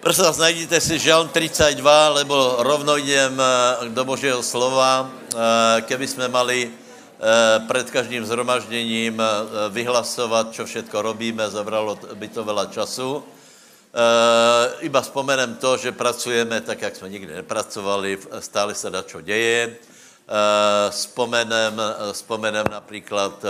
[0.00, 5.12] Prosím vás, najděte si Žalm 32, lebo rovno idem eh, do Božího slova.
[5.12, 9.22] Eh, keby jsme mali eh, před každým zhromažděním
[9.68, 13.24] vyhlasovat, čo všetko robíme, zabralo by to veľa času.
[14.80, 19.76] Iba spomenem to, že pracujeme tak, jak jsme nikdy nepracovali, stále se da, čo děje.
[20.90, 21.74] Spomenem,
[22.12, 23.44] spomenem například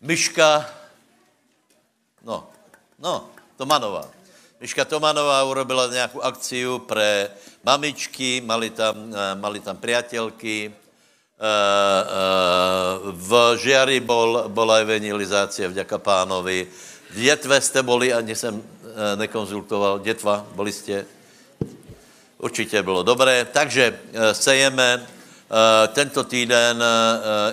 [0.00, 0.68] Myška,
[2.22, 2.44] no,
[3.00, 4.10] no, Tomanová.
[4.60, 7.28] Miška Tomanová urobila nějakou akciu pre
[7.64, 12.04] mamičky, mali tam, eh, mali tam priateľky, eh, eh,
[13.12, 13.30] v
[13.60, 16.66] Žiari bol, bola evangelizácia vďaka pánovi,
[17.12, 18.62] v Dětve jste boli, ani jsem
[19.14, 21.04] nekonzultoval, Dětva, boli jste?
[22.38, 23.44] Určitě bylo dobré.
[23.44, 23.98] Takže
[24.32, 25.06] sejeme
[25.92, 26.82] tento týden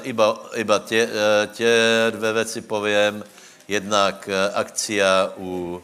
[0.04, 1.10] iba, iba tě,
[1.54, 1.72] tě
[2.10, 3.24] dvě věci povím.
[3.68, 5.82] Jednak akcia u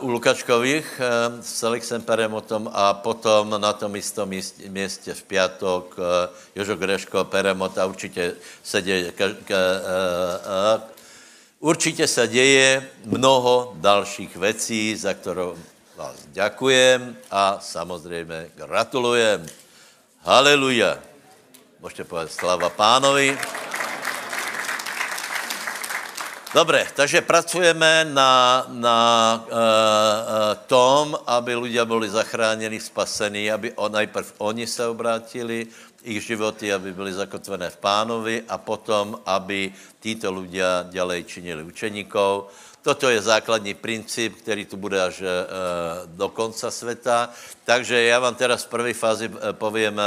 [0.00, 4.28] u Lukačkových uh, s Alexem Peremotom a potom na tom istom
[4.68, 6.04] místě, v pátek uh,
[6.54, 9.56] Jožo Greško, Peremot a určitě se děje, ka, ka,
[10.74, 10.82] uh,
[11.60, 15.56] určitě se děje mnoho dalších věcí, za kterou
[15.96, 19.46] vás děkujem a samozřejmě gratulujem.
[20.22, 20.98] Haleluja.
[21.80, 23.38] Můžete povedat slava pánovi.
[26.50, 28.98] Dobre, takže pracujeme na, na
[29.38, 35.70] uh, uh, tom, aby ľudia byli zachráněni, spasení, aby on, najprv oni se obrátili,
[36.02, 39.70] ich životy, aby byly zakotvené v pánovi a potom, aby
[40.02, 42.50] títo ľudia ďalej činili učeníkov.
[42.82, 45.26] Toto je základní princip, který tu bude až e,
[46.06, 47.30] do konca světa.
[47.64, 50.04] Takže já vám teraz v první fázi eh, povím e,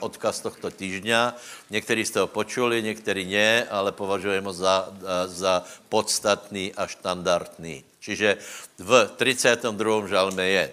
[0.00, 1.36] odkaz tohto týždňa.
[1.70, 4.88] Někteří jste ho počuli, někteří ne, ale považujeme ho za,
[5.26, 7.84] za podstatný a štandardný.
[8.00, 8.36] Čiže
[8.78, 10.06] v 32.
[10.08, 10.70] žalme je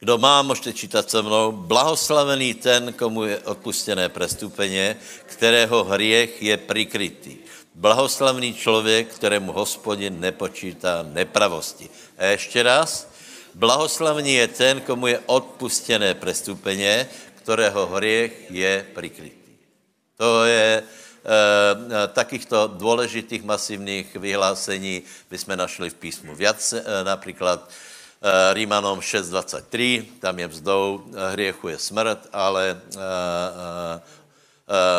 [0.00, 1.52] kdo má, můžete čítat se mnou.
[1.52, 4.96] Blahoslavený ten, komu je odpustené prestupeně,
[5.26, 7.36] kterého hriech je prikrytý.
[7.78, 11.88] Blahoslavný člověk, kterému hospodin nepočítá nepravosti.
[12.18, 13.08] A ještě raz.
[13.54, 19.54] Blahoslavný je ten, komu je odpustené prestupeně, kterého hriech je prikrytý.
[20.16, 26.34] To je e, takýchto důležitých masivních vyhlásení bychom našli v písmu.
[26.34, 34.00] Viac, e, například e, Rímanom 6.23, tam je vzdou, hriechu je smrt, ale Eh,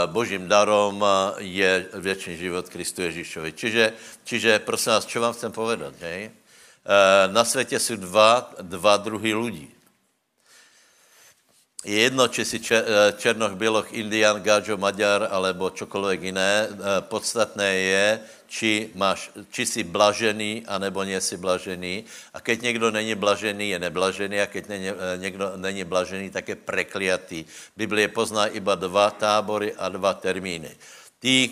[0.06, 3.54] božím darom eh, je věčný život Kristu Ježíšovi.
[3.54, 3.94] Čiže,
[4.24, 6.30] čiže prosím vás, čo vám chcem povedat, hej?
[6.30, 9.70] Eh, na světě jsou dva, dva druhy lidí.
[11.80, 12.60] Je jedno, či si
[13.18, 16.68] Černoch, Běloch, Indian, Gáčo, Maďar, alebo čokoliv jiné.
[17.08, 18.06] Podstatné je,
[18.52, 22.04] či, máš, či jsi blažený, anebo nejsi blažený.
[22.36, 26.52] A keď někdo není blažený, je neblažený, a keď není, eh, někdo není blažený, tak
[26.52, 27.46] je prekliatý.
[27.78, 30.76] Biblie pozná iba dva tábory a dva termíny.
[31.20, 31.48] Tí,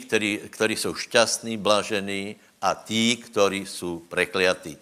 [0.51, 4.75] kteří, jsou šťastní, blažení a tí, kteří jsou prekliatí.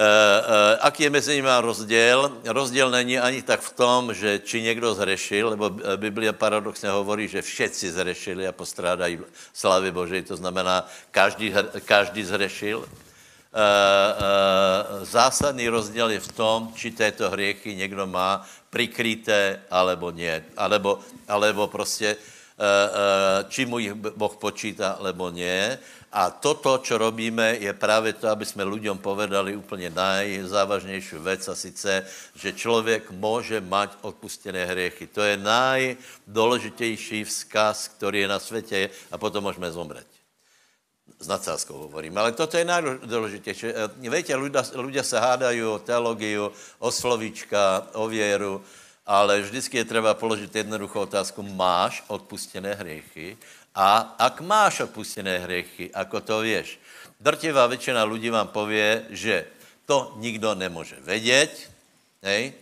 [0.00, 2.40] Uh, uh, aký je mezi nimi rozdíl?
[2.48, 7.44] Rozdíl není ani tak v tom, že či někdo zhrešil, lebo Biblia paradoxně hovorí, že
[7.44, 9.20] všetci zhrešili a postrádají
[9.52, 11.52] slávy Božej, to znamená, každý,
[11.84, 12.78] každý zhrešil.
[12.80, 12.88] Uh,
[15.04, 18.40] zásadný rozdíl je v tom, či této hriechy někdo má
[18.70, 20.44] prikryté, alebo ne.
[20.56, 22.16] Alebo, alebo prostě,
[23.48, 25.78] či mu jich Boh počítá, alebo ne.
[26.12, 31.54] A toto, co robíme, je právě to, aby jsme lidem povedali úplně nejzávažnější věc a
[31.54, 35.06] sice, že člověk může mať odpustené hriechy.
[35.06, 40.06] To je nejdůležitější vzkaz, který je na světě a potom můžeme zomřít.
[41.20, 42.18] S nadsázkou hovorím.
[42.18, 43.66] Ale toto je nejdůležitější.
[43.96, 44.36] Víte,
[44.74, 46.38] lidé se hádají o teologii,
[46.78, 48.64] o slovíčka, o věru,
[49.06, 51.42] ale vždycky je třeba položit jednoduchou otázku.
[51.42, 53.38] Máš odpustené hriechy?
[53.74, 56.78] A ak máš odpustené hriechy, ako to vieš,
[57.20, 59.46] drtivá většina lidí vám pově, že
[59.86, 61.70] to nikdo nemůže vědět.
[62.22, 62.52] Hej?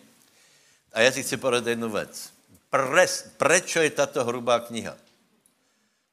[0.92, 2.32] A já si chci povedat jednu věc.
[2.70, 4.96] Pres, prečo je tato hrubá kniha?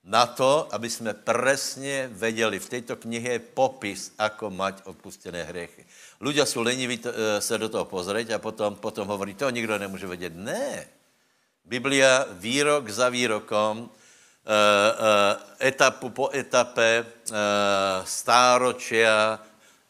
[0.05, 5.85] Na to, aby jsme presně věděli, v této knihe je popis, ako mať odpustené hriechy.
[6.21, 7.01] Ľudia jsou leniví
[7.39, 10.33] se do toho pozrieť a potom, potom hovorí, to nikdo nemůže vědět.
[10.35, 10.87] Ne.
[11.65, 13.89] Biblia výrok za výrokom
[15.59, 17.05] etapu po etape eh,
[18.05, 19.41] stáročia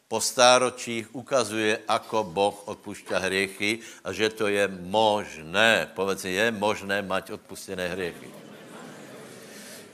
[0.06, 5.90] po stáročích ukazuje, ako Boh odpušťa hriechy a že to je možné.
[5.98, 8.30] Povedz, je možné mať odpustené hriechy.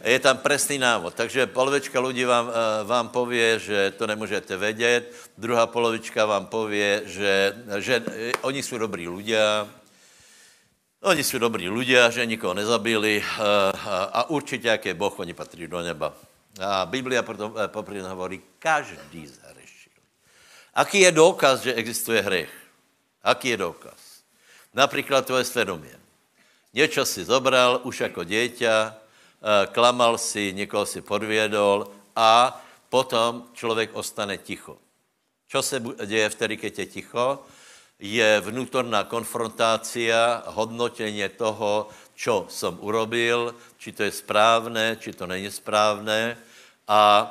[0.05, 1.17] Je tam presný návod.
[1.17, 7.03] Takže polovička lidí vám, eh, vám pově, že to nemůžete vědět, druhá polovička vám pově,
[7.09, 9.67] že, že eh, oni jsou dobrý ľudia,
[11.03, 13.71] oni jsou dobrý ľudia, že nikoho nezabili a,
[14.13, 16.15] a, určitě, jak je Boh, oni patří do neba.
[16.61, 19.93] A Biblia proto popri hovorí, každý zhrešil.
[20.75, 22.53] Aký je důkaz, že existuje hřech?
[23.23, 24.23] Aký je důkaz?
[24.75, 25.89] Například tvoje svědomí.
[26.75, 33.91] Něco si zobral už jako dieťa, eh, klamal si, někoho si podvědol a potom člověk
[33.93, 34.79] ostane ticho.
[35.49, 37.45] Co se děje vtedy, keď je ticho?
[38.03, 41.87] Je vnútorná konfrontácia, hodnotení toho,
[42.19, 46.35] čo jsem urobil, či to je správné, či to není správné.
[46.89, 47.31] A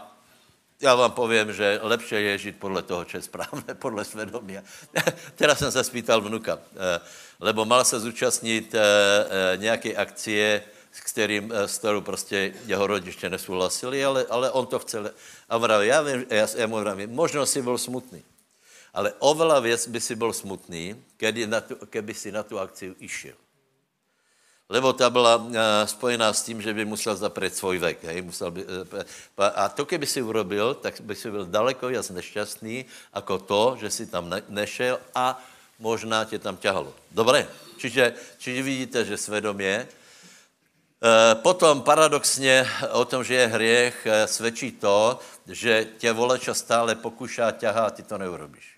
[0.82, 4.58] já vám povím, že lepše je žít podle toho, co je správné, podle svědomí.
[5.36, 7.00] Teraz jsem se spýtal vnuka, eh,
[7.40, 13.30] lebo mal se zúčastnit eh, eh, nějaké akcie, s, kterým, s kterou prostě jeho rodiče
[13.30, 15.14] nesouhlasili, ale, ale on to chce.
[15.50, 18.24] A vraví, já, vím, já, já mu vravím, možná si byl smutný,
[18.94, 22.96] ale oveľa věc by si byl smutný, kedy na tu, keby si na tu akci
[23.00, 23.36] išel
[24.72, 25.52] lebo ta byla uh,
[25.86, 28.04] spojená s tím, že by musel zapřít svůj vek.
[28.04, 28.22] Hej?
[28.22, 32.86] Musel by, uh, a to, keby si urobil, tak by si byl daleko víc nešťastný,
[33.16, 35.44] jako to, že si tam ne, nešel a
[35.80, 36.96] možná tě tam ťahalo.
[37.12, 37.48] Dobré?
[37.78, 39.88] Čiže, čiže vidíte, že svědomě.
[41.04, 47.52] Uh, potom paradoxně o tom, že je hriech, svědčí to, že tě voleča stále pokušá,
[47.52, 48.71] ťahá a ty to neurobíš.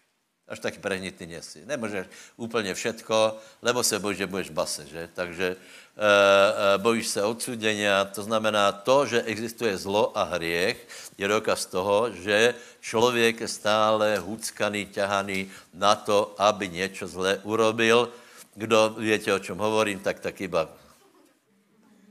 [0.54, 1.66] Až taky prehnitý nesi.
[1.66, 2.08] Nemůžeš
[2.38, 5.10] úplně všetko, lebo se bojíš, že budeš base, že?
[5.14, 5.56] Takže
[5.94, 11.66] Eh, eh, bojíš se odsudění, to znamená to, že existuje zlo a hriech, je dokaz
[11.66, 18.10] toho, že člověk je stále huckaný, ťahaný na to, aby něco zlé urobil.
[18.56, 20.66] Kdo víte, o čem hovorím, tak tak iba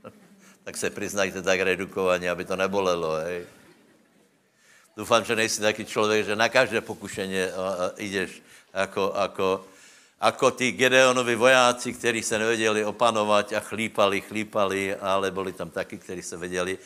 [0.63, 3.19] tak se přiznajte tak redukovaně, aby to nebolelo.
[3.19, 3.62] Hej.
[4.97, 7.51] Doufám, že nejsi taký člověk, že na každé pokušení eh,
[7.97, 8.41] jdeš
[8.73, 9.65] jako, jako
[10.23, 15.97] jako ty Gedeonovi vojáci, kteří se nevěděli opanovat a chlípali, chlípali, ale byli tam taky,
[15.97, 16.77] kteří se věděli.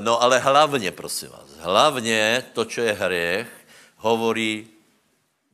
[0.00, 3.48] No ale hlavně, prosím vás, hlavně to, co je hřech,
[3.96, 4.68] hovorí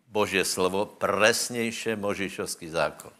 [0.08, 3.19] Boží slovo, presnější Možišovský zákon.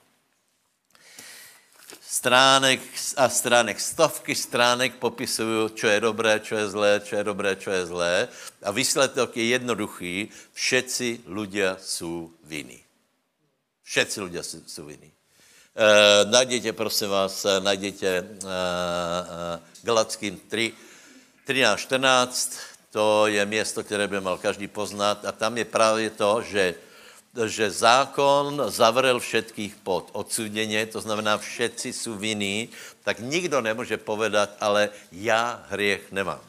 [2.11, 2.83] Stránek
[3.17, 7.71] a stránek, stovky stránek popisují, co je dobré, co je zlé, co je dobré, co
[7.71, 8.29] je zlé.
[8.63, 10.29] A výsledek je jednoduchý.
[10.51, 12.83] Všetci ľudia jsou vinní.
[13.87, 15.11] Všetci lidé jsou vinní.
[15.11, 18.27] E, najděte, prosím vás, najděte e, e,
[19.83, 20.75] Galackým 3,
[21.47, 22.59] 13, 14,
[22.91, 26.75] to je město, které by mal každý poznat a tam je právě to, že,
[27.47, 32.69] že zákon zavrel všetkých pod odsuděně, to znamená všetci jsou vinní,
[33.05, 36.41] tak nikdo nemůže povedat, ale já hriech nemám.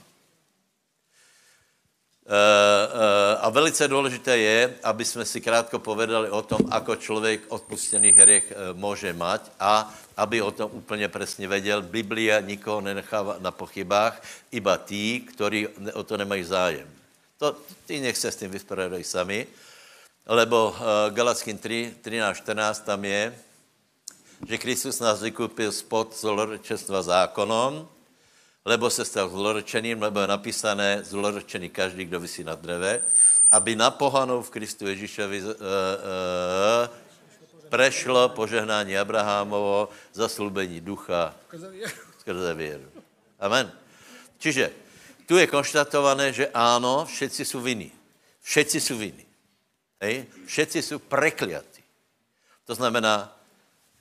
[2.21, 7.41] Eh, eh, a velice důležité je, aby jsme si krátko povedali o tom, ako člověk
[7.49, 11.81] odpustený hriech eh, může mať a aby o tom úplně přesně věděl.
[11.81, 16.87] Biblia nikoho nenechává na pochybách, iba tí, kteří o to nemají zájem.
[17.37, 19.47] To, ty nech se s tím vysprávají sami,
[20.25, 20.75] lebo
[21.09, 23.33] Galackým 3, 13, 14 tam je,
[24.47, 27.87] že Kristus nás vykupil spod zlorečenstva zákonom,
[28.65, 33.01] lebo se stal zlorčeným, lebo je napísané zlorčený každý, kdo vysí na dreve,
[33.51, 35.53] aby na pohanou v Kristu Ježíšovi uh, uh,
[37.69, 41.33] prešlo požehnání Abrahámovo, zaslubení ducha
[42.19, 42.85] skrze věru.
[43.39, 43.71] Amen.
[44.37, 44.71] Čiže
[45.25, 47.91] tu je konštatované, že ano, všetci jsou vinní.
[48.41, 49.25] Všetci jsou vinní.
[50.01, 50.25] Hej?
[50.45, 51.83] Všetci jsou prekliatí.
[52.65, 53.37] To znamená,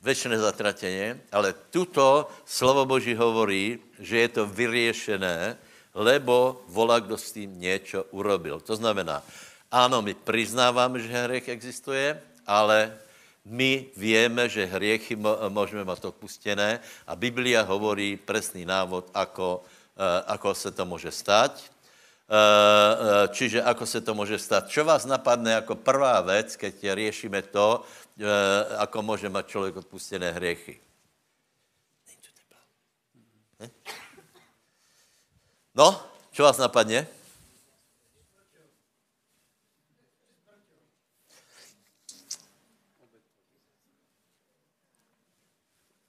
[0.01, 5.57] večné zatratěně, ale tuto slovo Boží hovorí, že je to vyriešené,
[5.93, 8.59] lebo volá, kdo s tím něco urobil.
[8.59, 9.23] To znamená,
[9.71, 12.97] ano, my přiznáváme, že hřech existuje, ale
[13.45, 15.17] my víme, že hriechy
[15.49, 19.61] můžeme mít odpustené a Biblia hovorí presný návod, ako,
[19.97, 21.61] eh, ako se to může stát.
[22.31, 24.71] Eh, eh, čiže ako se to může stát.
[24.71, 27.83] Čo vás napadne jako prvá věc, keď riešime to,
[28.77, 30.79] ako může mít člověk odpustené hriechy?
[35.75, 37.07] No, čo vás napadne?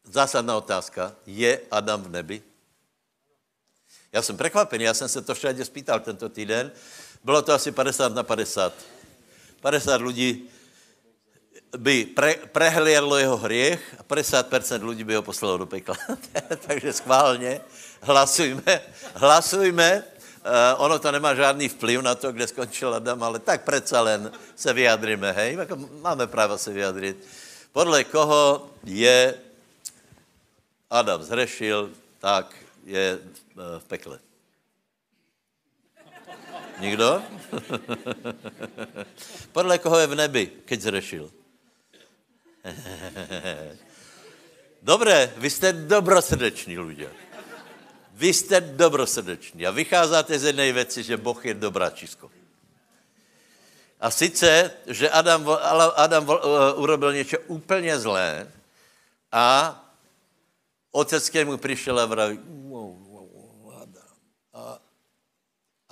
[0.06, 1.16] Zásadná otázka.
[1.26, 2.51] Je Adam v nebi?
[4.12, 6.72] Já jsem překvapený, já jsem se to všade spýtal tento týden.
[7.24, 8.72] Bylo to asi 50 na 50.
[9.60, 10.48] 50 lidí
[11.76, 15.96] by pre, prehliadlo jeho hriech a 50% lidí by ho poslalo do pekla.
[16.66, 17.60] Takže schválně
[18.00, 18.80] hlasujme,
[19.14, 20.04] hlasujme.
[20.42, 24.32] Uh, ono to nemá žádný vplyv na to, kde skončil Adam, ale tak přece len
[24.56, 25.54] se vyjadříme, hej?
[25.54, 27.26] Jako máme právo se vyjadřit.
[27.72, 29.34] Podle koho je
[30.90, 31.90] Adam zhrešil,
[32.20, 34.18] tak je uh, v pekle.
[36.80, 37.22] Nikdo?
[39.52, 41.30] Podle koho je v nebi, keď zrešil?
[44.82, 47.10] Dobré, vy jste dobrosrdeční lidé.
[48.12, 52.30] Vy jste dobrosrdeční a vycházíte z jedné věci, že Boh je dobráčisko.
[54.00, 55.48] A sice, že Adam,
[55.96, 56.36] Adam uh,
[56.76, 58.52] urobil něco úplně zlé
[59.32, 59.78] a
[60.92, 62.38] otec k němu přišel a vraví,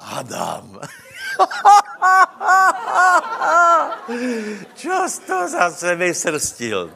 [0.00, 0.80] Adam.
[4.80, 6.90] Čo to zase vysrstil?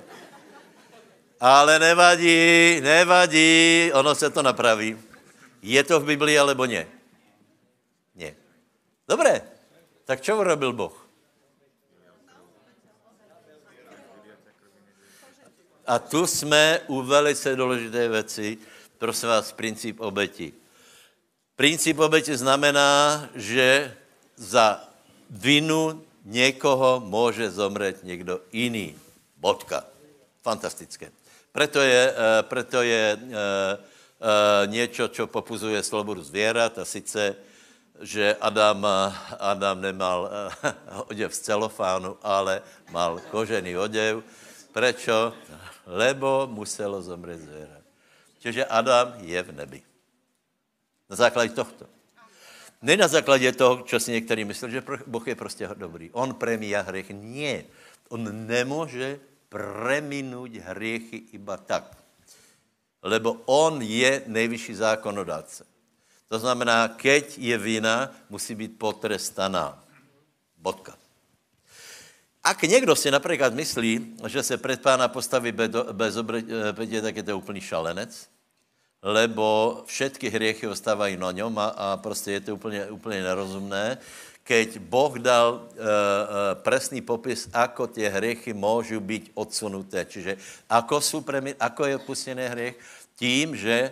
[1.41, 4.97] Ale nevadí, nevadí, ono se to napraví.
[5.63, 6.89] Je to v Biblii, alebo ne?
[8.17, 8.31] Ne.
[9.09, 9.45] Dobré,
[10.05, 10.97] tak čo urobil Boh?
[15.85, 18.59] A tu jsme u velice důležité věci,
[18.99, 20.64] prosím vás, princip obeti.
[21.57, 23.95] Princip obeti znamená, že
[24.37, 24.81] za
[25.31, 28.99] vinu někoho může zomřet někdo jiný.
[29.37, 29.85] Bodka.
[30.43, 31.13] Fantastické.
[31.53, 37.37] Proto je, eh, proto je uh, uh, něco, co popuzuje slobodu zvěrat a sice,
[38.01, 38.87] že Adam,
[39.39, 40.31] Adam nemal
[41.07, 44.25] oděv z celofánu, ale mal kožený oděv.
[44.73, 45.33] Prečo?
[45.87, 47.79] Lebo muselo zomřet zvěra.
[48.39, 49.94] Čiže Adam je v nebi.
[51.11, 51.87] Na základě tohto.
[52.83, 56.11] Ne na základě toho, co si některý myslí, že Boh je prostě dobrý.
[56.11, 57.11] On premiá hřech.
[57.11, 57.65] Ne.
[58.09, 61.97] On nemůže preminout hriechy iba tak.
[63.03, 65.65] Lebo on je nejvyšší zákonodárce.
[66.29, 69.85] To znamená, keď je vina, musí být potrestaná.
[70.57, 70.97] Bodka.
[72.45, 75.53] Ak někdo si například myslí, že se před pána postaví
[75.93, 78.29] bez obětě, tak je to úplný šalenec
[79.05, 83.99] lebo všetky hriechy ostávají na něm a, a prostě je to úplně, úplně nerozumné.
[84.45, 85.85] Keď Boh dal e, e,
[86.55, 90.05] presný popis, ako tie hriechy môžu být odsunuté.
[90.05, 90.37] Čiže
[90.69, 92.77] ako, sú premi, ako je opustený hriech?
[93.17, 93.89] Tím, že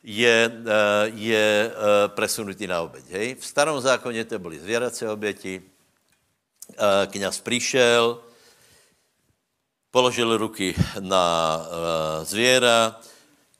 [0.00, 0.80] je, e,
[1.12, 1.70] je e,
[2.16, 3.04] presunutý na obeď.
[3.12, 3.28] Hej?
[3.36, 5.60] V starom zákoně to byly zvěrace oběti.
[5.60, 8.20] E, kněz přišel,
[9.92, 11.24] položil ruky na
[11.60, 12.96] e, zvěra,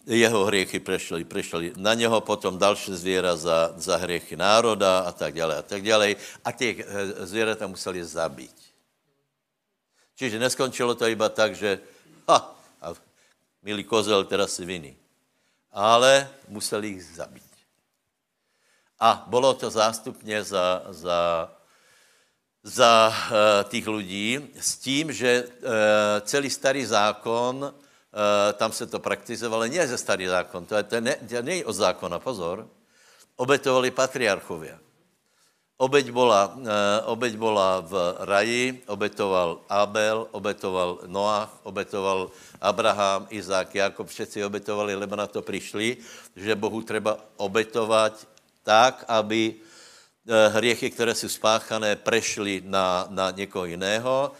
[0.06, 5.34] jeho hriechy prešli, prešli na něho, potom další zvěra za, za hriechy národa a tak
[5.34, 6.16] dále a tak dále.
[6.44, 8.56] A těch eh, zvěrata museli zabít.
[10.14, 11.80] Čiže neskončilo to iba tak, že
[12.28, 12.94] ha, a
[13.62, 14.96] milý kozel, teda si viny.
[15.72, 17.52] Ale museli jich zabít.
[19.00, 21.50] A bylo to zástupně za, za,
[22.62, 25.70] za uh, těch lidí s tím, že uh,
[26.22, 27.74] celý starý zákon
[28.60, 31.72] tam se to praktizovalo, nie ze starý zákon, to je, to ne, to nie od
[31.72, 32.68] zákona, pozor,
[33.40, 34.76] obetovali patriarchovia.
[35.82, 42.30] Obeď bola, uh, obeď bola v raji, obetoval Abel, obetoval Noach, obetoval
[42.62, 45.96] Abraham, Izák, Jakob, všetci obetovali, lebo na to přišli,
[46.36, 48.14] že Bohu treba obetovat
[48.62, 54.32] tak, aby uh, hriechy, které jsou spáchané, prešly na, na někoho jiného.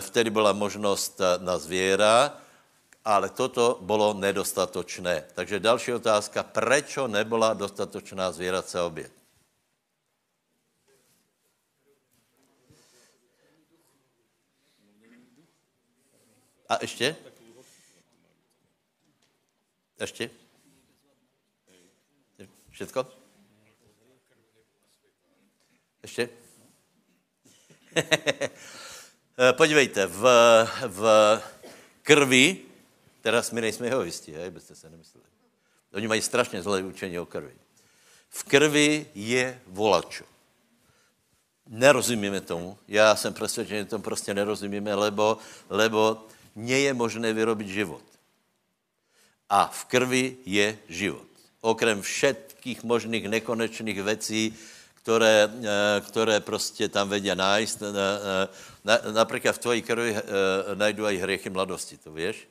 [0.00, 2.34] Vtedy byla možnost na zvěra,
[3.04, 5.24] ale toto bylo nedostatočné.
[5.34, 9.12] Takže další otázka, proč nebyla dostatočná zvěrací oběd?
[16.68, 17.16] A ještě?
[20.00, 20.30] Ještě?
[22.70, 23.06] Všetko?
[26.02, 26.28] Ještě?
[29.56, 30.22] Podívejte, v,
[30.86, 31.02] v
[32.02, 32.71] krvi
[33.22, 35.26] Teraz my nejsme jehovisti, hej, byste se nemysleli.
[35.94, 37.54] Oni mají strašně zlé učení o krvi.
[38.28, 40.24] V krvi je volačo.
[41.66, 42.78] Nerozumíme tomu.
[42.88, 45.38] Já jsem přesvědčen, že tomu prostě nerozumíme, lebo,
[45.70, 46.26] lebo
[46.56, 48.02] nie je možné vyrobit život.
[49.48, 51.28] A v krvi je život.
[51.60, 54.58] Okrem všetkých možných nekonečných věcí,
[55.02, 57.78] které, eh, které prostě tam vedia nájsť.
[57.82, 57.86] Eh,
[58.86, 60.16] eh, například v tvojí krvi
[60.74, 62.48] najdu aj hriechy mladosti, to víš?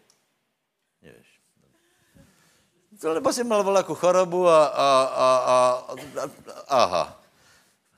[2.91, 6.24] To, nebo jsi mal velkou chorobu a, a, a, a,
[6.68, 7.22] a aha.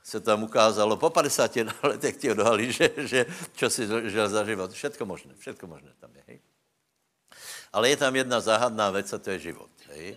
[0.04, 4.72] se tam ukázalo, po 50 letech ti odhalí, že, že čo si žil za život.
[4.72, 6.22] Všetko možné, všetko možné tam je.
[6.28, 6.38] Hej?
[7.72, 9.70] Ale je tam jedna záhadná věc a to je život.
[9.88, 10.16] Hej?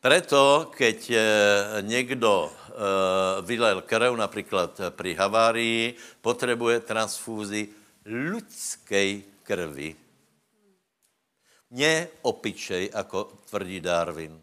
[0.00, 1.20] Preto, keď e,
[1.80, 2.72] někdo e,
[3.42, 7.68] vylel krv, například při havárii, potřebuje transfúzi
[8.04, 9.96] lidské krvi.
[11.70, 14.42] Ne opičej, jako tvrdí Darwin.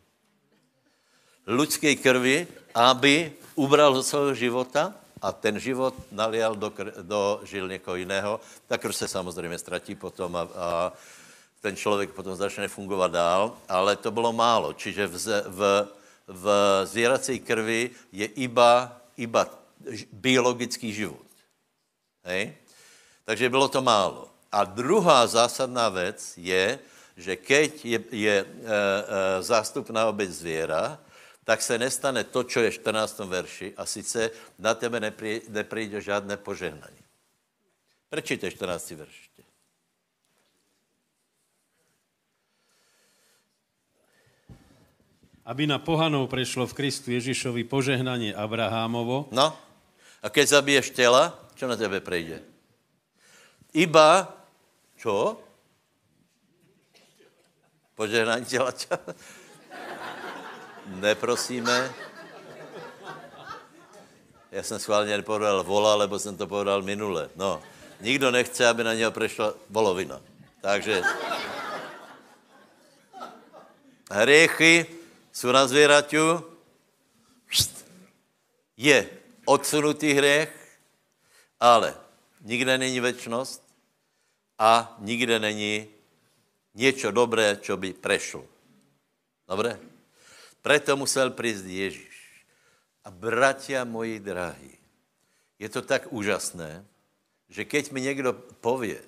[1.48, 7.96] Lidské krvi, aby ubral zo svého života a ten život nalial do, do žil někoho
[7.96, 10.94] jiného, tak krv se samozřejmě ztratí potom a, a
[11.62, 14.74] ten člověk potom začne fungovat dál, ale to bylo málo.
[14.74, 15.16] Čiže v,
[15.48, 15.88] v,
[16.28, 16.46] v
[16.84, 19.50] zvěrací krvi je iba, iba
[20.12, 21.28] biologický život.
[22.24, 22.54] Hej?
[23.26, 24.30] Takže bylo to málo.
[24.52, 26.80] A druhá zásadná věc je,
[27.18, 31.02] že keď je, je e, e, zástupná obec zvěra,
[31.44, 33.20] tak se nestane to, co je v 14.
[33.20, 35.00] verši, a sice na tebe
[35.50, 37.02] nepřijde žádné požehnání.
[38.10, 38.92] Prečíte 14.
[38.92, 39.28] verš.
[45.48, 49.32] aby na pohanov prešlo v Kristu Ježišovi požehnanie Abrahámovo.
[49.32, 49.56] No,
[50.20, 52.44] a keď zabiješ těla, čo na tebe prejde?
[53.72, 54.28] Iba,
[55.00, 55.40] čo?
[57.98, 58.94] Požehnání těla, čo?
[60.86, 61.94] Neprosíme.
[64.52, 67.30] Já jsem schválně nepovedal vola, lebo jsem to povedal minule.
[67.36, 67.64] No,
[68.02, 70.22] nikdo nechce, aby na něho prešla volovina.
[70.62, 71.02] Takže
[74.12, 74.86] hriechy
[75.34, 76.46] jsou na zvěraťu,
[78.78, 79.10] je
[79.46, 80.80] odsunutý hřech,
[81.60, 81.98] ale
[82.42, 83.64] nikde není večnost
[84.60, 85.97] a nikde není
[86.78, 88.46] něco dobré, čo by prešlo.
[89.50, 89.82] Dobré?
[90.62, 92.18] Preto musel přijít Ježíš.
[93.04, 94.78] A bratia moji drahí,
[95.60, 96.86] je to tak úžasné,
[97.50, 99.00] že keď mi někdo pově,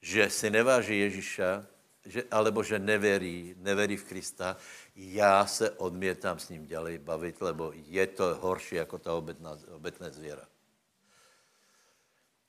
[0.00, 1.66] že si neváží Ježíša,
[2.06, 4.56] že, alebo že neverí, neverí v Krista,
[4.96, 10.10] já se odmětám s ním dělej bavit, lebo je to horší jako ta obetná, obetné
[10.10, 10.48] zvěra.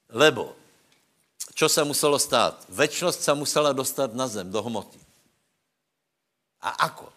[0.09, 0.55] Lebo,
[1.57, 2.65] čo se muselo stát?
[2.69, 4.99] Večnost se musela dostat na zem, do hmoty.
[6.61, 7.09] A ako?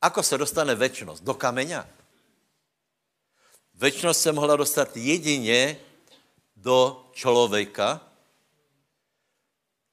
[0.00, 1.24] Ako se dostane večnost?
[1.24, 1.88] Do kameňa?
[3.74, 5.80] Večnost se mohla dostat jedině
[6.56, 8.00] do člověka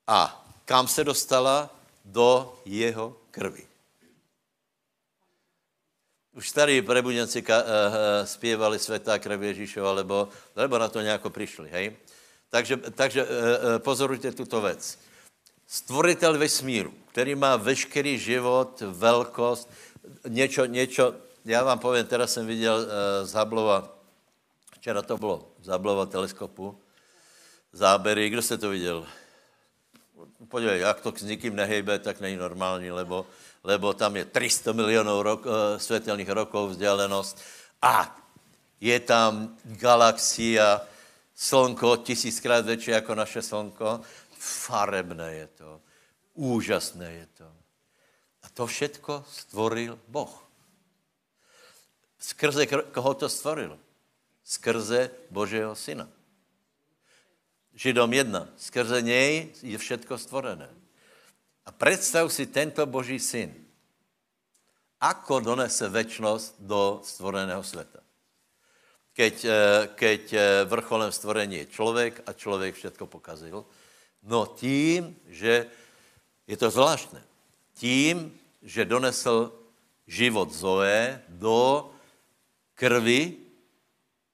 [0.08, 1.70] a kam se dostala?
[2.06, 3.68] Do jeho krvi.
[6.36, 7.68] Už starí prebudenci ka, uh,
[8.26, 11.96] zpěvali světá krev Ježíšova, lebo, lebo na to nějako přišli, hej?
[12.50, 13.30] Takže, takže uh,
[13.78, 15.00] pozorujte tuto věc.
[15.68, 19.70] Stvoritel vesmíru, který má veškerý život, velkost,
[20.28, 23.98] něco, něco, já vám povím, teraz jsem viděl uh, z Hubbleova,
[24.76, 26.80] včera to bylo, z Hubbleova teleskopu,
[27.74, 29.08] zábery, kdo jste to viděl?
[30.48, 33.26] Podívej, jak to s nikým nehejbe, tak není normální, lebo
[33.68, 35.46] lebo tam je 300 milionů rok,
[35.78, 37.42] světelných rokov vzdálenost
[37.82, 38.16] a
[38.82, 40.82] je tam galaxia,
[41.38, 44.02] slnko tisíckrát větší jako naše slnko.
[44.38, 45.82] Farebné je to,
[46.34, 47.48] úžasné je to.
[48.42, 50.44] A to všetko stvoril Boh.
[52.20, 53.80] Skrze koho to stvoril?
[54.44, 56.10] Skrze Božího syna.
[57.74, 58.48] Židom jedna.
[58.58, 60.70] Skrze něj je všetko stvorené.
[61.66, 63.54] A představ si tento boží syn.
[65.00, 68.07] Ako donese večnost do stvoreného světa.
[69.18, 69.54] Keď, eh,
[69.98, 73.66] keď eh, vrcholem stvorení je člověk a člověk všetko pokazil,
[74.22, 75.66] no tím, že
[76.46, 77.26] je to zvláštné,
[77.74, 78.30] tím,
[78.62, 79.50] že donesl
[80.06, 81.90] život Zoe do
[82.78, 83.42] krvi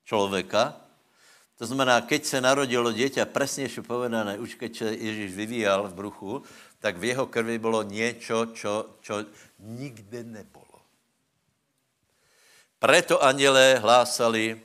[0.04, 0.76] člověka,
[1.54, 6.32] to znamená, keď se narodilo dieťa, presnější povedané, už keď se Ježíš vyvíjal v bruchu,
[6.82, 9.24] tak v jeho krvi bylo něco, čo, čo
[9.58, 10.82] nikde nebylo.
[12.78, 14.60] Preto andělé hlásali,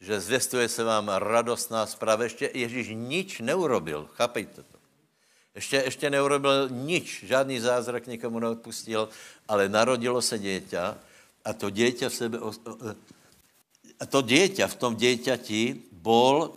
[0.00, 2.24] že zvěstuje se vám radostná zpráva.
[2.24, 4.78] Ještě Ježíš nič neurobil, chápejte to.
[5.54, 9.08] Ještě, ještě neurobil nič, žádný zázrak nikomu neodpustil,
[9.48, 10.96] ale narodilo se dieťa
[11.44, 12.36] a to dieťa v sebe,
[14.00, 16.56] a to dieťa v tom dieťati bol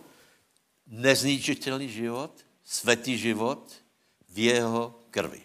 [0.88, 2.32] nezničitelný život,
[2.64, 3.60] světý život,
[4.30, 5.42] v jeho krvi.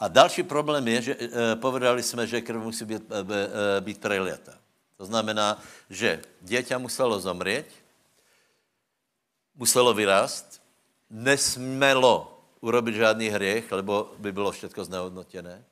[0.00, 4.00] A další problém je, že e, povedali jsme, že krv musí být, e, e, být
[4.00, 4.65] preliata.
[4.96, 7.68] To znamená, že dieťa muselo zomřít,
[9.54, 10.62] muselo vyrást,
[11.10, 15.64] nesmelo urobit žádný hřech, lebo by bylo všechno znehodnotěné.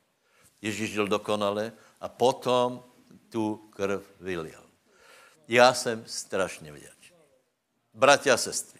[0.61, 2.83] Ježíš žil dokonale a potom
[3.29, 4.63] tu krv vylil.
[5.47, 7.17] Já jsem strašně vděčný.
[7.93, 8.79] Bratia a sestry,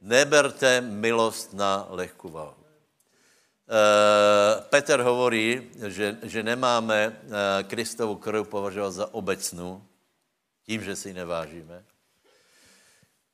[0.00, 2.67] neberte milost na lehkou váhu.
[3.68, 7.32] Uh, Petr hovorí, že, že nemáme uh,
[7.68, 9.84] Kristovu krv považovat za obecnou,
[10.66, 11.84] tím, že si ji nevážíme.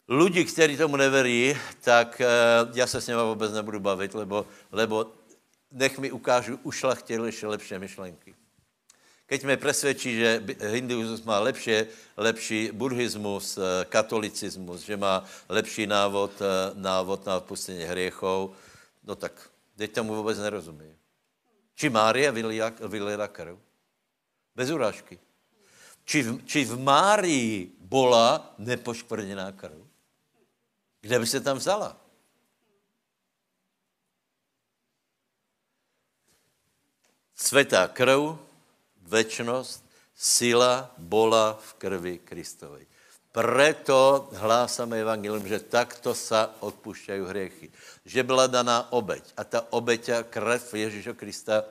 [0.08, 5.06] Lidi, kteří tomu neverí, tak uh, já se s nimi vůbec nebudu bavit, lebo, lebo
[5.70, 8.34] nech mi ukážu ušlachtilejší, lepší myšlenky.
[9.26, 11.76] Keď mě přesvědčí, že hinduismus má lepší,
[12.16, 16.30] lepší buddhismus, katolicismus, že má lepší návod,
[16.74, 18.50] návod na odpustení hriechov,
[19.04, 19.32] no tak
[19.76, 20.96] Teď tomu vůbec nerozumí.
[21.74, 22.30] Či Mária
[22.88, 23.58] vylila krv?
[24.54, 25.18] Bez urážky.
[26.04, 29.86] Či v, či v Márii bola nepoškvrněná krv?
[31.00, 32.00] Kde by se tam vzala?
[37.34, 38.38] Svetá krv,
[39.02, 39.84] večnost,
[40.14, 42.86] sila bola v krvi Kristovej.
[43.34, 47.66] Preto hlásame evangelium, že takto sa odpušťají hriechy.
[48.06, 49.26] Že byla daná obeď.
[49.34, 51.64] A ta obeť a krev Ježíša Krista e,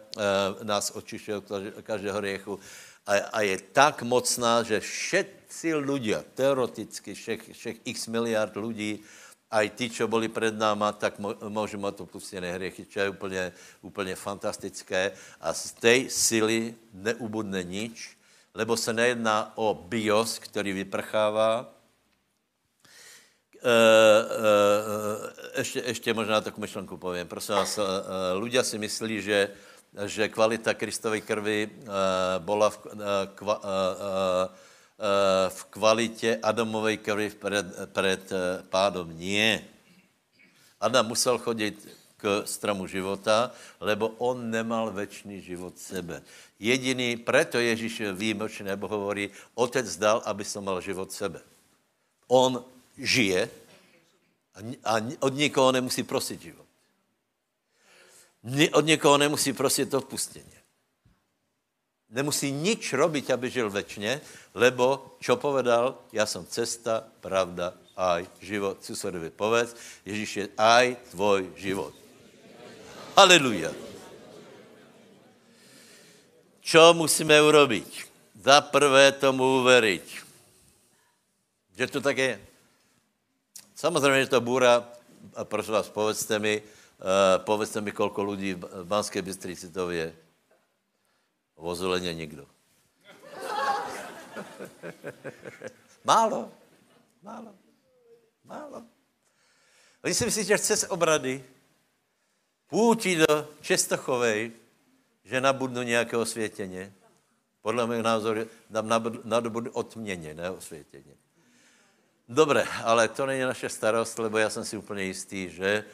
[0.68, 1.48] nás očišťuje od
[1.88, 2.60] každého hriechu.
[3.08, 9.00] A, a je tak mocná, že všetci ľudia, teoreticky všech, všech x miliard lidí,
[9.48, 11.16] aj tí, čo byli před náma, tak
[11.48, 15.12] můžu mít opustené hriechy, čo je úplně, úplně fantastické.
[15.40, 18.20] A z té sily neubudne nič,
[18.54, 21.74] lebo se nejedná o bios, který vyprchává.
[23.64, 23.72] E,
[25.56, 27.28] e, ještě, ještě možná takovou myšlenku povím.
[27.28, 27.82] Prosím vás, e,
[28.38, 29.50] ľudia si myslí, že,
[30.06, 31.70] že kvalita Kristovej krvi
[32.40, 32.78] byla v,
[33.36, 33.62] kva,
[35.50, 38.24] v kvalitě Adamovej krvi před, před
[38.70, 39.18] pádom.
[39.18, 39.62] Nie.
[40.82, 42.03] Adam musel chodit
[42.46, 46.24] stromu života, lebo on nemal večný život sebe.
[46.60, 51.42] Jediný, preto Ježíš výjimočně nebo hovorí, otec dal, aby som mal život sebe.
[52.28, 52.66] On
[52.98, 53.50] žije
[54.84, 56.66] a od nikoho nemusí prosit život.
[58.72, 60.54] Od někoho nemusí prosit odpustění.
[62.10, 64.22] Nemusí nič robiť, aby žil večně,
[64.54, 68.86] lebo, čo povedal, já jsem cesta, pravda, aj život.
[68.86, 72.03] Susedovi povedz, Ježíš je aj tvoj život.
[73.14, 73.70] Haleluja.
[76.66, 78.10] Čo musíme urobiť?
[78.42, 80.06] Za prvé tomu uveriť.
[81.78, 82.42] Že to tak je.
[83.76, 84.90] Samozřejmě, že to bůra,
[85.36, 86.66] a prosím vás, povedzte mi, uh,
[87.46, 90.10] povedzte mi, kolko lidí v Banské Bystrici to je.
[91.58, 92.46] Vozuleně nikdo.
[96.04, 96.50] Málo.
[97.22, 97.54] Málo.
[98.44, 98.84] Málo.
[100.04, 101.46] Oni si myslí, že chce obrady,
[102.74, 104.52] půjčí do Čestochovej,
[105.24, 106.94] že nabudnu nějaké osvětěně.
[107.62, 108.50] Podle mého názoru
[109.24, 111.14] nabudnu otměně, ne osvětěně.
[112.30, 115.86] Dobré, ale to není naše starost, lebo já jsem si úplně jistý, že,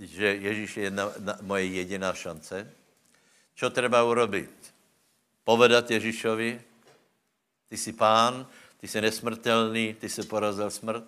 [0.00, 2.72] že Ježíš je jedna, na, moje jediná šance.
[3.54, 4.74] Co třeba urobit?
[5.44, 6.60] Povedat Ježíšovi,
[7.68, 8.46] ty jsi pán,
[8.76, 11.04] ty jsi nesmrtelný, ty jsi porazil smrt.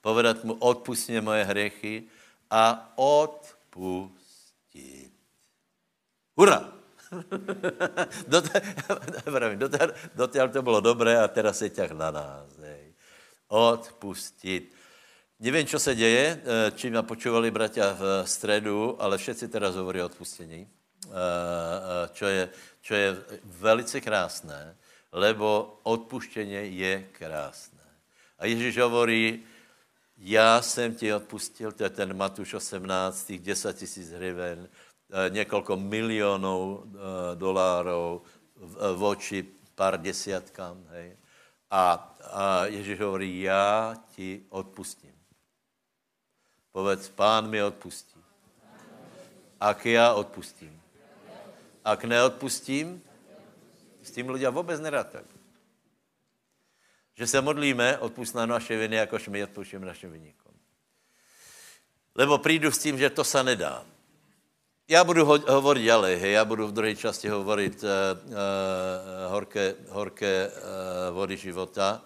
[0.00, 2.02] Povedat mu, odpust mě moje hřechy
[2.50, 2.92] a
[4.76, 5.12] odpustit.
[6.36, 6.72] Hurra!
[10.18, 12.50] dotiaľ to bylo dobré a teraz je ťah na nás.
[12.58, 12.94] Hej.
[13.48, 14.74] Odpustit.
[15.40, 20.00] Nevím, co se děje, eh, čím ma počúvali bratia v středu, ale všetci teraz hovorí
[20.02, 22.48] o odpustení, eh, eh, čo je,
[22.80, 23.08] čo je
[23.44, 24.76] velice krásné,
[25.12, 27.84] lebo odpuštění je krásné.
[28.38, 29.44] A Ježíš hovorí,
[30.18, 34.68] já jsem ti odpustil, to je ten Matuš 18, těch 10 tisíc hryven,
[35.10, 38.22] Eh, několik milionů eh, dolárů
[38.56, 40.84] v eh, oči pár desiatkám.
[40.88, 41.16] Hej.
[41.70, 45.12] A, a Ježíš hovorí, já ti odpustím.
[46.72, 48.20] Povedz, pán mi odpustí.
[49.60, 50.82] Ak já odpustím.
[51.84, 53.02] Ak neodpustím,
[54.02, 55.24] s tím lidé vůbec nerátají.
[57.16, 60.54] Že se modlíme, odpust na naše viny, jakož my odpustíme našim vynikům.
[62.14, 63.84] Lebo přijdu s tím, že to se nedá.
[64.88, 67.90] Já budu ho- hovorit ďalej, hej, já budu v druhé části hovorit uh,
[69.28, 70.54] horké, horké uh,
[71.14, 72.02] vody života,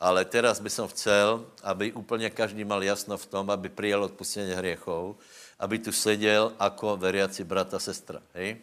[0.00, 4.52] ale teraz by som chcel, aby úplně každý mal jasno v tom, aby přijal odpustení
[4.52, 5.16] hriechov,
[5.58, 8.56] aby tu seděl jako veriaci brata, sestra, hej.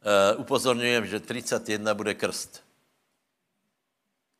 [0.00, 2.69] Uh, upozorňujem, že 31 bude krst.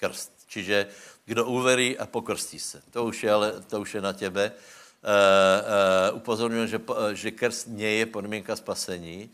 [0.01, 0.33] Krst.
[0.49, 0.89] Čiže
[1.25, 2.83] kdo uverí a pokrstí se.
[2.91, 4.51] To už je, ale, to už je na tebe.
[4.51, 5.09] Uh,
[6.11, 6.81] uh, upozorňuji, že,
[7.13, 9.31] že krst nie je podmínka spasení.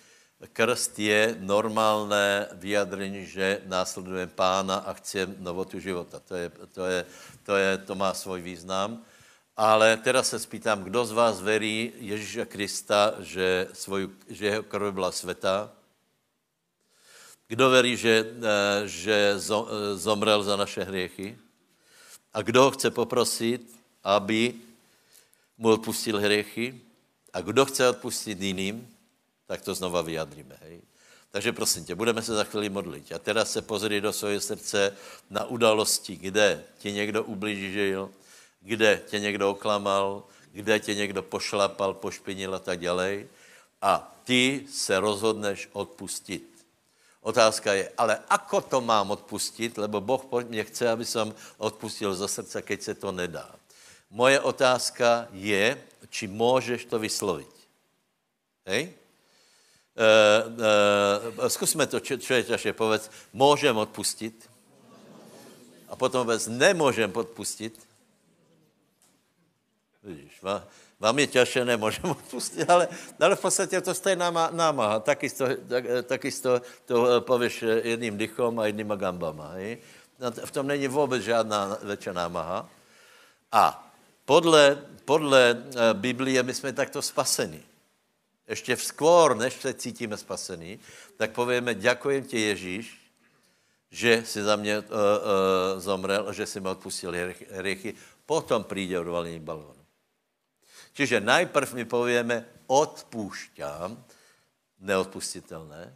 [0.53, 6.21] krst je normálné vyjadrení, že následujeme pána a chceme novotu života.
[6.21, 7.01] To, je, to, je,
[7.43, 9.03] to, je, to má svůj význam.
[9.57, 14.93] Ale teraz se spýtám, kdo z vás verí Ježíša Krista, že, svoj, že jeho krv
[14.93, 15.73] byla světá?
[17.49, 19.39] Kdo verí, že, eh, že eh,
[19.97, 21.39] zomrel za naše hriechy?
[22.35, 23.63] A kdo ho chce poprosit,
[24.05, 24.55] aby
[25.59, 26.75] mu odpustil hriechy?
[27.33, 28.89] A kdo chce odpustit jiným,
[29.47, 30.59] tak to znova vyjadříme.
[30.63, 30.81] Hej?
[31.31, 33.13] Takže prosím tě, budeme se za chvíli modlit.
[33.13, 34.97] A teraz se pozri do svého srdce
[35.31, 38.11] na udalosti, kde ti někdo ublížil,
[38.61, 43.25] kde tě někdo oklamal, kde tě někdo pošlapal, pošpinil a tak dále.
[43.83, 46.56] A ty se rozhodneš odpustit.
[47.27, 52.29] Otázka je, ale ako to mám odpustit, lebo Boh mě chce, aby som odpustil ze
[52.29, 53.51] srdce, keď se to nedá.
[54.11, 55.75] Moje otázka je,
[56.07, 57.51] či můžeš to vyslovit.
[58.67, 58.95] Hej?
[58.95, 60.07] E,
[61.43, 64.47] e, zkusme to, ťažké, povedz, můžem odpustit.
[65.91, 67.75] A potom vůbec nemůžem odpustit.
[70.03, 70.39] Vidíš,
[71.01, 72.89] vám je těžké, nemůžem odpustit, ale,
[73.21, 75.01] ale v podstatě to stojí náma, námaha.
[75.01, 79.49] Taky to, tak, taky to, to pověš jedným dychom a jednýma gambama.
[79.49, 79.79] Hej?
[80.19, 82.69] No, v tom není vůbec žádná větší námaha.
[83.53, 83.93] A
[84.25, 87.63] podle, podle eh, Biblie my jsme takto spaseni.
[88.49, 90.79] Ještě skôr, než se cítíme spasení,
[91.17, 92.99] tak povíme, děkujem ti Ježíš,
[93.91, 97.13] že si za mě uh, uh, zomrel, že si mi odpustil
[97.51, 97.95] hriechy,
[98.27, 99.76] potom přijde odvalení balónu.
[100.97, 102.37] Čiže najprv mi povíme,
[102.73, 103.93] odpúšťám,
[104.81, 105.93] neodpustitelné,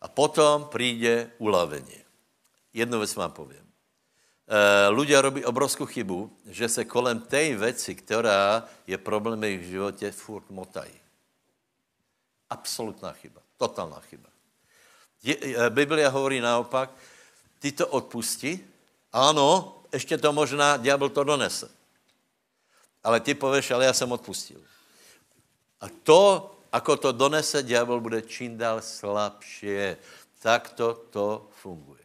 [0.00, 1.98] a potom přijde ulavení.
[2.74, 3.66] Jednu věc vám povím.
[4.48, 10.12] E, ľudia robí obrovskou chybu, že se kolem té věci, která je problém v životě,
[10.12, 10.94] furt motají.
[12.50, 13.42] Absolutná chyba.
[13.56, 14.28] Totálná chyba.
[15.22, 16.90] Je, e, Biblia hovorí naopak,
[17.58, 18.62] ty to odpusti,
[19.12, 21.77] ano, ještě to možná ďábel to donese.
[23.08, 24.60] Ale ty pověš, ale já jsem odpustil.
[25.80, 29.96] A to, ako to donese ďábel, bude čím dál slabšie.
[30.44, 32.04] Tak to to funguje.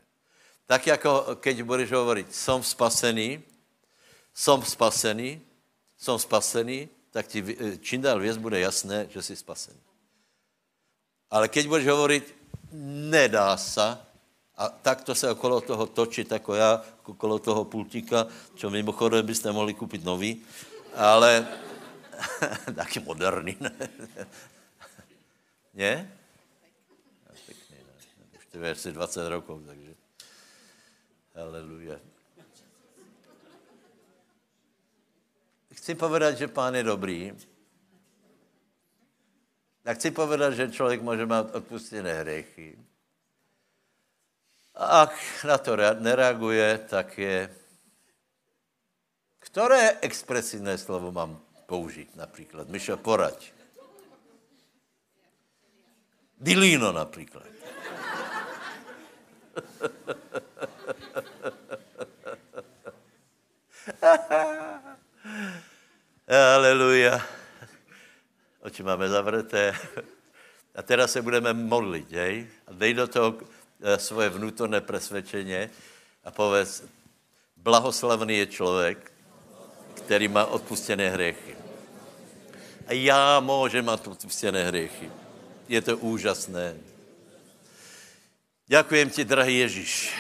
[0.66, 3.44] Tak jako keď budeš hovoriť, som spasený,
[4.32, 5.44] som spasený,
[6.00, 7.44] som spasený, tak ti
[7.84, 9.84] čím dál věc bude jasné, že jsi spasený.
[11.28, 12.24] Ale keď budeš hovoriť,
[13.12, 13.98] nedá se,
[14.56, 19.74] a takto se okolo toho točit, jako já, okolo toho pultíka, čo mimochodem byste mohli
[19.74, 20.40] koupit nový,
[20.96, 21.48] ale
[22.76, 23.72] taky moderní, ne?
[25.74, 26.12] ne?
[27.46, 27.94] Pěkný, ne?
[28.38, 29.94] Už je asi 20 rokov, takže
[31.34, 31.98] Haleluja.
[35.74, 37.34] Chci povedat, že pán je dobrý.
[39.86, 42.78] A chci povedat, že člověk může mít odpustené hriechy.
[44.76, 47.50] A ak na to nereaguje, tak je
[49.44, 52.70] Které expresivné slovo mám použít například?
[52.70, 53.52] Myšo, poraď.
[56.40, 57.44] Dilino například.
[66.56, 67.26] Aleluja.
[68.62, 69.76] Oči máme zavřeté.
[70.76, 72.48] A teraz se budeme modlit, hej?
[72.68, 73.38] A dej do toho
[73.84, 75.70] eh, svoje vnútorné presvědčení
[76.24, 76.84] a povedz,
[77.58, 79.14] blahoslavný je člověk,
[80.06, 81.56] který má odpustené hriechy.
[82.88, 85.12] A já můžem mít odpustené hriechy.
[85.68, 86.76] Je to úžasné.
[88.68, 90.14] Děkujem ti, drahý Ježíš,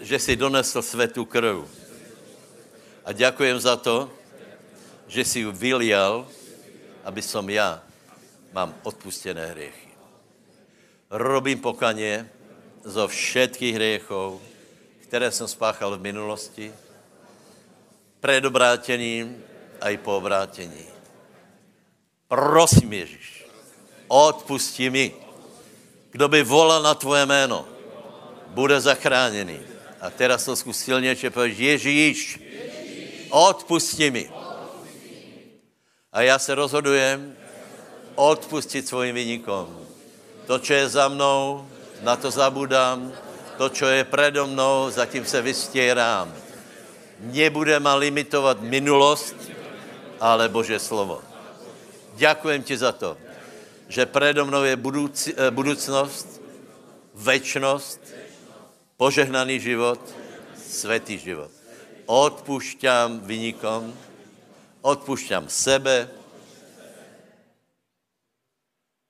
[0.00, 1.64] že jsi donesl světu krv.
[3.04, 4.10] A děkujem za to,
[5.08, 6.28] že jsi vylial,
[7.04, 7.82] aby som já
[8.52, 9.88] mám odpustené hriechy.
[11.10, 12.30] Robím pokaně
[12.84, 14.40] zo všetkých hriechov,
[15.02, 16.72] které jsem spáchal v minulosti,
[18.20, 19.44] před obrátením
[19.80, 20.86] a i po obrátení.
[22.28, 23.46] Prosím, Ježíš,
[24.08, 25.14] odpustí mi.
[26.10, 27.68] Kdo by volal na tvoje jméno,
[28.46, 29.60] bude zachráněný.
[30.00, 32.40] A teraz to zkus silnější pověš, Ježíš,
[33.30, 34.30] odpustí mi.
[36.12, 37.36] A já se rozhodujem
[38.14, 39.78] odpustit svým vynikom.
[40.46, 41.68] To, co je za mnou,
[42.02, 43.12] na to zabudám.
[43.56, 46.34] To, co je predo mnou, zatím se vystěrám
[47.20, 49.36] nebude ma limitovat minulost,
[50.20, 51.22] ale Bože slovo.
[52.14, 53.16] Děkujem ti za to,
[53.88, 56.40] že predo mnou je eh, budoucnost,
[57.14, 58.00] večnost,
[58.96, 60.00] požehnaný život,
[60.56, 61.50] světý život.
[62.06, 63.94] Odpušťám vynikom,
[64.82, 66.10] odpušťám sebe,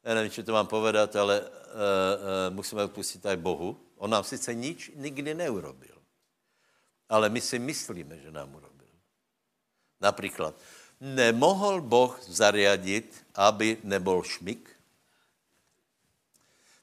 [0.05, 3.77] já nevím, či to mám povedat, ale uh, uh, musíme odpustit aj Bohu.
[3.99, 5.90] On nám sice nič nikdy neurobil,
[7.11, 8.89] ale my si myslíme, že nám urobil.
[10.01, 10.55] Například,
[11.01, 14.71] nemohl Boh zariadit, aby nebol šmik?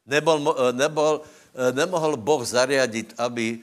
[0.06, 1.22] Nebol, nebol,
[1.72, 3.60] nemohl Boh zariadit, aby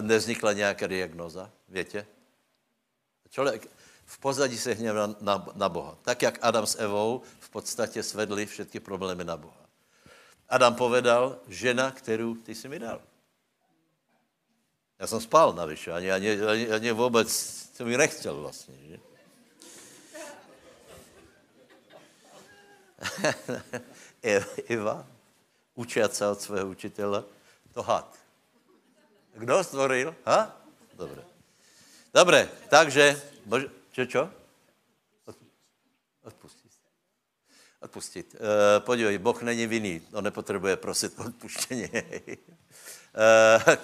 [0.00, 1.50] nevznikla nějaká diagnoza?
[1.68, 2.06] Větě?
[3.30, 3.68] Člověk
[4.06, 5.98] v pozadí se hněvá na, na Boha.
[6.02, 9.66] Tak, jak Adam s Evou v podstatě svedli všechny problémy na Boha.
[10.48, 13.00] Adam povedal, žena, kterou ty si mi dal.
[14.98, 18.98] Já jsem spal navyše, ani, ani, ani, ani vůbec, to mi nechtěl vlastně, že?
[24.68, 25.06] Eva,
[25.74, 27.24] učit se od svého učitele,
[27.72, 28.16] to had.
[29.34, 30.16] Kdo stvoril?
[30.24, 30.60] Ha?
[30.94, 31.24] Dobré.
[32.14, 34.30] Dobré, takže, bože, čo, čo?
[36.24, 36.72] Odpustit.
[37.80, 38.34] Odpustit.
[38.34, 38.40] Uh,
[38.84, 41.88] podívej, Boh není vinný, on nepotřebuje prosit odpuštění.
[43.66, 43.76] uh,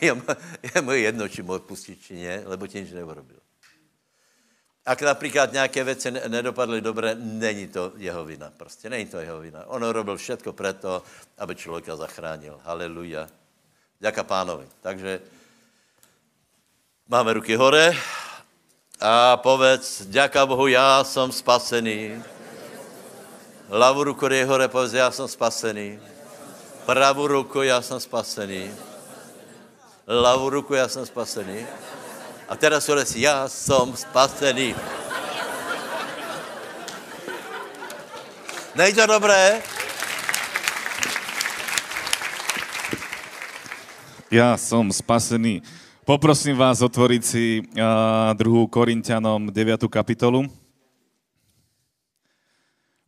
[0.00, 0.14] je,
[0.62, 3.40] je mu jedno, či mu odpustit, či ne, lebo ti nic neurobil.
[4.86, 8.52] Ak například nějaké věci nedopadly dobře, není to jeho vina.
[8.56, 9.66] Prostě není to jeho vina.
[9.66, 11.02] On robil všetko preto,
[11.38, 12.60] aby člověka zachránil.
[12.64, 13.28] Haleluja.
[13.98, 14.66] Děka pánovi.
[14.80, 15.20] Takže
[17.08, 17.92] máme ruky hore
[19.00, 22.22] a povedz, děka Bohu, já jsem spasený.
[23.68, 26.00] Lavu ruku je hore, povedz, já jsem spasený.
[26.86, 28.70] Pravou ruku, já jsem spasený.
[30.08, 31.66] Lavu ruku, já jsem spasený.
[32.48, 34.74] A teraz si, já jsem spasený.
[38.74, 39.62] Není to dobré?
[44.30, 45.58] Ja som spasený.
[46.06, 49.90] Poprosím vás otvoriť si uh, druhú Korintianom 9.
[49.90, 50.46] kapitolu.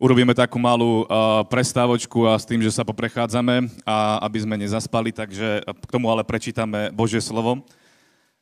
[0.02, 5.14] Urobíme takú malú uh, prestávočku a s tým, že sa poprechádzame, a aby sme nezaspali,
[5.14, 7.62] takže k tomu ale prečítame Božie slovo,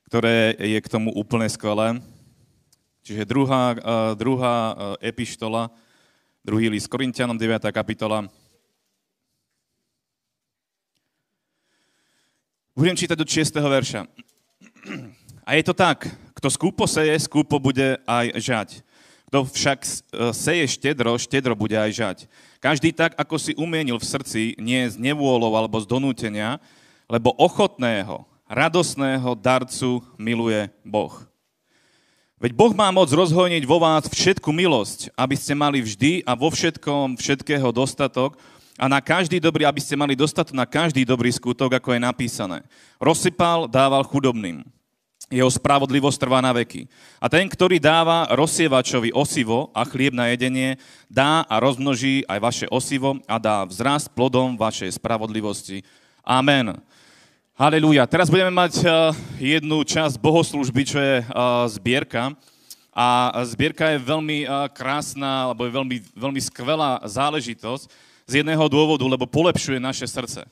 [0.09, 2.01] ktoré je k tomu úplne skvelé.
[3.05, 5.69] Čiže druhá, uh, druhá uh, epištola,
[6.41, 7.69] druhý list Korintianom, 9.
[7.69, 8.25] kapitola,
[12.73, 13.53] Budem čítať od 6.
[13.61, 14.01] verša.
[15.49, 18.69] A je to tak, kto skúpo seje, skúpo bude aj žať.
[19.31, 19.91] Kto však e,
[20.35, 22.19] seje štedro, štedro bude aj žať.
[22.59, 26.59] Každý tak, ako si umienil v srdci, nie z nevôľov alebo z donútenia,
[27.07, 31.15] lebo ochotného, radosného darcu miluje Boh.
[32.43, 36.51] Veď Boh má moc rozhojniť vo vás všetku milosť, aby ste mali vždy a vo
[36.51, 38.35] všetkom všetkého dostatok,
[38.81, 42.59] a na každý dobrý, aby ste mali dostatok na každý dobrý skutok, ako je napísané.
[42.97, 44.65] Rozsypal, dával chudobným.
[45.29, 46.89] Jeho spravodlivosť trvá na veky.
[47.21, 50.81] A ten, ktorý dáva rozsievačovi osivo a chlieb na jedenie,
[51.13, 55.85] dá a rozmnoží aj vaše osivo a dá vzrast plodom vašej spravodlivosti.
[56.25, 56.81] Amen.
[57.61, 58.09] Halelúja.
[58.09, 58.89] Teraz budeme mať eh,
[59.61, 61.27] jednu časť bohoslužby, čo je eh,
[61.69, 62.33] zbierka.
[62.97, 67.93] A zbierka je veľmi eh, krásna, alebo je veľmi, veľmi skvelá záležitosť
[68.25, 70.49] z jedného dôvodu, lebo polepšuje naše srdce.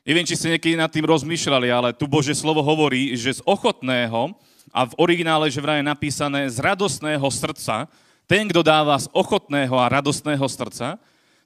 [0.00, 4.32] Neviem, či ste niekedy nad tým rozmýšľali, ale tu Bože slovo hovorí, že z ochotného,
[4.70, 7.90] a v originále, že vraj je napísané z radostného srdca,
[8.24, 10.94] ten, kto dáva z ochotného a radostného srdca,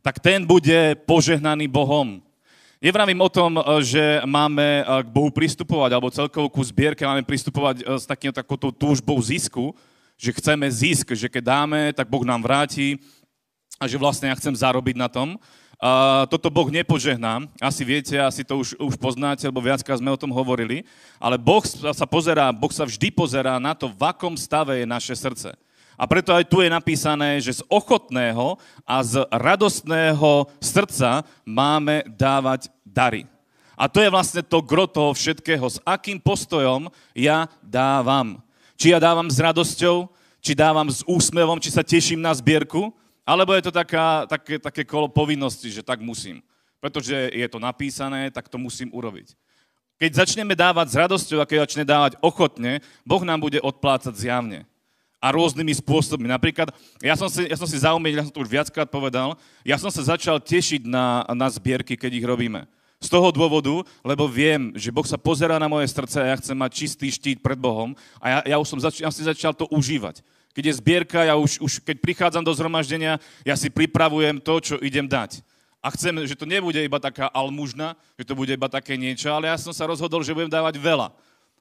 [0.05, 2.21] tak ten bude požehnaný Bohom.
[2.85, 8.05] Nevravím o tom, že máme k Bohu pristupovať, alebo celkovo ku zbierke máme pristupovať s
[8.05, 9.73] takým, takouto túžbou zisku,
[10.21, 13.01] že chceme zisk, že keď dáme, tak Boh nám vráti
[13.81, 15.41] a že vlastne ja chcem zarobiť na tom.
[15.75, 20.21] Uh, toto Boh nepožehná, asi viete, asi to už, už poznáte, lebo viackrát sme o
[20.21, 20.87] tom hovorili,
[21.19, 25.15] ale Boh sa pozerá, Boh sa vždy pozerá na to, v akom stave je naše
[25.19, 25.53] srdce.
[25.95, 32.71] A preto aj tu je napísané, že z ochotného a z radostného srdca máme dávať
[32.83, 33.31] dary.
[33.75, 38.39] A to je vlastne to gro toho všetkého, s akým postojom ja dávam.
[38.79, 40.11] Či ja dávam s radosťou,
[40.43, 44.85] či dávam s úsmevom, či sa teším na zbierku, alebo je to taká, také, také
[44.85, 46.45] kolo povinnosti, že tak musím.
[46.77, 49.33] Pretože je to napísané, tak to musím urobiť.
[49.97, 54.69] Keď začneme dávať s radosťou a keď začne dávať ochotne, Boh nám bude odplácať zjavne.
[55.17, 56.29] A rôznymi spôsobmi.
[56.29, 56.69] Napríklad,
[57.01, 59.89] ja som si, ja som si zaumiel, ja som to už viackrát povedal, ja som
[59.89, 62.69] sa začal tešiť na, na zbierky, keď ich robíme.
[63.01, 66.57] Z toho dôvodu, lebo viem, že Boh sa pozerá na moje srdce a ja chcem
[66.57, 69.65] mať čistý štít pred Bohom a ja, ja už som zač- ja si začal to
[69.73, 70.21] užívať.
[70.55, 74.75] Keď je zbierka, ja už, už keď prichádzam do zhromaždenia, ja si pripravujem to, čo
[74.79, 75.43] idem dať.
[75.83, 79.51] A chcem, že to nebude iba taká almužna, že to bude iba také niečo, ale
[79.51, 81.13] ja som sa rozhodol, že budem dávať veľa.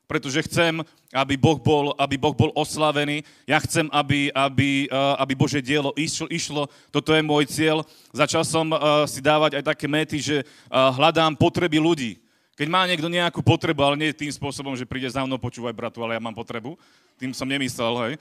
[0.07, 3.23] pretože chcem, aby Boh bol, aby boh bol oslavený.
[3.47, 6.67] Ja chcem, aby, aby, uh, aby Bože dielo išlo, išlo.
[6.91, 7.87] Toto je môj cieľ.
[8.11, 12.19] Začal som uh, si dávať aj také méty, že uh, hľadám potreby ľudí.
[12.53, 16.05] Keď má niekto nejakú potrebu, ale nie tým spôsobom, že príde za mnou, počúvaj bratu,
[16.05, 16.77] ale ja mám potrebu.
[17.17, 18.13] Tým som nemyslel, hej.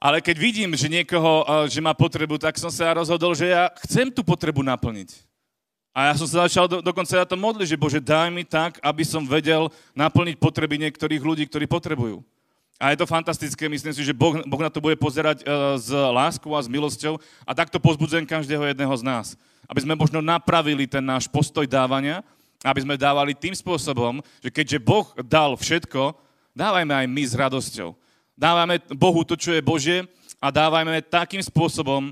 [0.00, 4.08] Ale keď vidím, že niekoho, že má potrebu, tak som sa rozhodol, že ja chcem
[4.08, 5.28] tú potrebu naplniť.
[5.92, 8.80] A ja som sa začal do, dokonca na to modliť, že Bože, daj mi tak,
[8.80, 12.24] aby som vedel naplniť potreby niektorých ľudí, ktorí potrebujú.
[12.80, 15.92] A je to fantastické, myslím si, že boh, boh na to bude pozerať uh, s
[15.92, 19.26] láskou a s milosťou a takto pozbudzujem každého jedného z nás.
[19.68, 22.24] Aby sme možno napravili ten náš postoj dávania,
[22.64, 26.16] aby sme dávali tým spôsobom, že keďže Boh dal všetko,
[26.56, 27.99] dávajme aj my s radosťou.
[28.40, 30.08] Dávame Bohu to, čo je Bože
[30.40, 32.08] a dávajme takým spôsobom,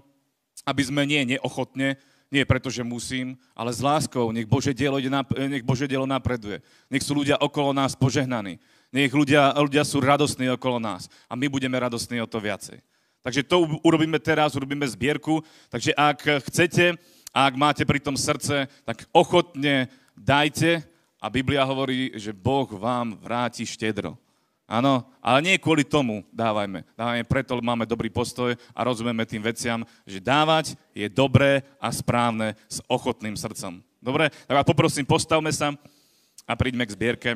[0.68, 1.96] aby sme nie neochotne,
[2.28, 4.28] nie preto, že musím, ale s láskou.
[4.28, 5.00] Nech Bože dielo,
[5.48, 6.60] nech Bože dielo napreduje.
[6.92, 8.60] Nech sú ľudia okolo nás požehnaní.
[8.92, 11.08] Nech ľudia, ľudia sú radostní okolo nás.
[11.24, 12.76] A my budeme radostní o to viacej.
[13.24, 15.40] Takže to urobíme teraz, urobíme zbierku.
[15.72, 17.00] Takže ak chcete,
[17.32, 20.84] ak máte pri tom srdce, tak ochotne dajte.
[21.24, 24.20] A Biblia hovorí, že Boh vám vráti štedro.
[24.68, 26.84] Áno, ale nie kvôli tomu dávajme.
[26.92, 32.52] Dávajme preto, máme dobrý postoj a rozumieme tým veciam, že dávať je dobré a správne
[32.68, 33.80] s ochotným srdcom.
[33.96, 34.28] Dobre?
[34.28, 35.72] Tak vás poprosím, postavme sa
[36.44, 37.30] a príďme k zbierke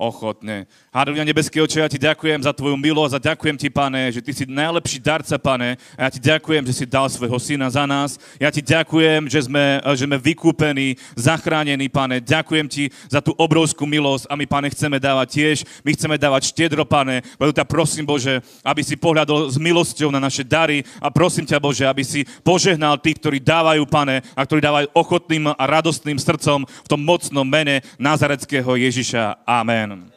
[0.00, 0.64] ochotne.
[0.96, 4.32] Hádovňa nebeský oče, ja ti ďakujem za tvoju milosť a ďakujem ti, pane, že ty
[4.32, 5.76] si najlepší darca, pane.
[6.00, 8.16] A ja ti ďakujem, že si dal svojho syna za nás.
[8.40, 12.24] Ja ti ďakujem, že sme, že sme vykúpení, zachránení, pane.
[12.24, 15.56] Ďakujem ti za tú obrovskú milosť a my, pane, chceme dávať tiež.
[15.84, 17.20] My chceme dávať štiedro, pane.
[17.36, 21.60] Preto ťa prosím, Bože, aby si pohľadol s milosťou na naše dary a prosím ťa,
[21.60, 26.64] Bože, aby si požehnal tých, ktorí dávajú, pane, a ktorí dávajú ochotným a radostným srdcom
[26.64, 29.42] v tom mocnom mene Nazareckého Ježiša.
[29.42, 29.89] Amen.
[29.90, 30.12] Amen.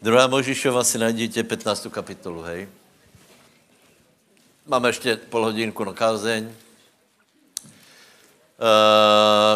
[0.00, 1.92] Druhá Možišova si najdete 15.
[1.92, 2.68] kapitolu, hej.
[4.66, 6.48] Máme ještě pol hodinku na kázeň.
[6.48, 6.54] Uh,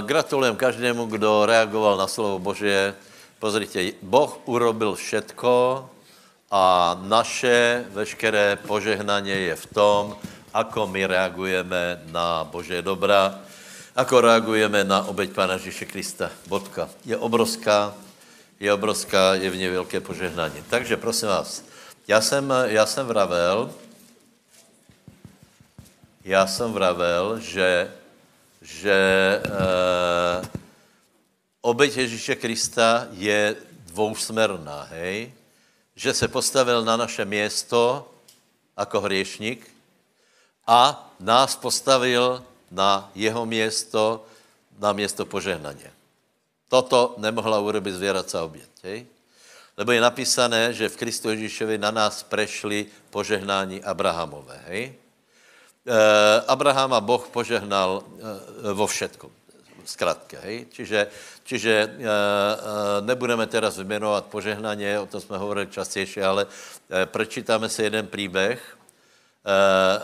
[0.05, 2.93] gratulujem každému, kdo reagoval na slovo Božie.
[3.41, 5.85] Pozrite, Boh urobil všetko
[6.53, 6.63] a
[7.09, 10.17] naše veškeré požehnanie je v tom,
[10.55, 13.43] ako my reagujeme na Bože dobra,
[13.99, 16.31] ako reagujeme na obeď Pána Ježíše Krista.
[16.47, 16.87] Bodka.
[17.03, 17.91] Je obrovská,
[18.63, 20.63] je obrovská, je v něj velké požehnání.
[20.71, 21.65] Takže prosím vás,
[22.09, 23.75] já jsem, já jsem vravel,
[26.25, 27.91] já jsem vravel, že,
[28.63, 30.49] že e,
[31.61, 35.33] obeď Ježíše Krista je dvousmerná, hej?
[35.97, 38.11] Že se postavil na naše město
[38.79, 39.74] jako hriešník,
[40.67, 44.25] a nás postavil na jeho město,
[44.79, 45.93] na město požehnaně.
[46.69, 48.71] Toto nemohla urobit zvěraca oběť.
[48.83, 49.07] Hej?
[49.77, 54.61] Lebo je napísané, že v Kristu Ježíšovi na nás prešli požehnání Abrahamové.
[54.67, 54.83] Hej?
[54.85, 54.95] E,
[56.47, 59.31] Abrahama Boh požehnal e, vo všetkom.
[59.85, 60.67] Zkrátka, hej?
[60.73, 61.07] Čiže,
[61.45, 61.89] čiže e, e,
[63.05, 68.59] nebudeme teraz vymenovat požehnání, o tom jsme hovorili častěji, ale e, prečítáme si jeden příběh,
[68.59, 68.84] Eh,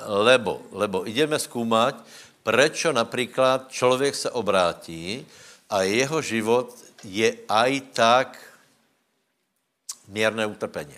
[0.07, 2.05] lebo, lebo ideme zkoumat,
[2.43, 5.27] prečo například člověk se obrátí
[5.71, 6.75] a jeho život
[7.05, 8.29] je aj tak
[10.09, 10.97] mírné utrpení.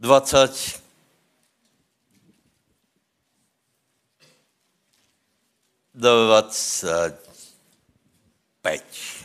[0.00, 0.80] Dvacet
[5.94, 7.30] dvacet
[8.62, 9.19] pět.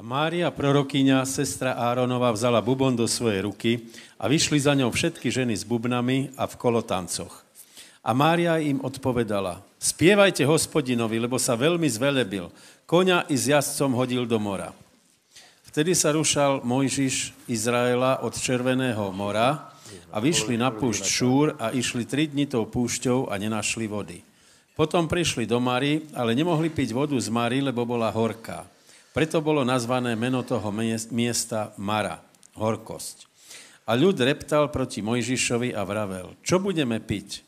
[0.00, 3.84] A Mária, prorokyňa, sestra Áronova, vzala bubon do svojej ruky
[4.16, 7.44] a vyšli za ňou všetky ženy s bubnami a v kolotancoch.
[8.00, 12.48] A Mária im odpovedala, spievajte hospodinovi, lebo sa veľmi zvelebil.
[12.88, 14.72] Koňa i s jazdcom hodil do mora.
[15.68, 19.68] Vtedy sa rušal Mojžiš Izraela od Červeného mora
[20.08, 24.24] a vyšli na púšť Šúr a išli tri dni tou púšťou a nenašli vody.
[24.72, 28.64] Potom prišli do Mary, ale nemohli piť vodu z Mary, lebo bola horká.
[29.10, 30.70] Preto bolo nazvané meno toho
[31.10, 32.22] miesta Mara,
[32.54, 33.26] horkosť.
[33.90, 37.42] A ľud reptal proti Mojžišovi a vravel, čo budeme piť?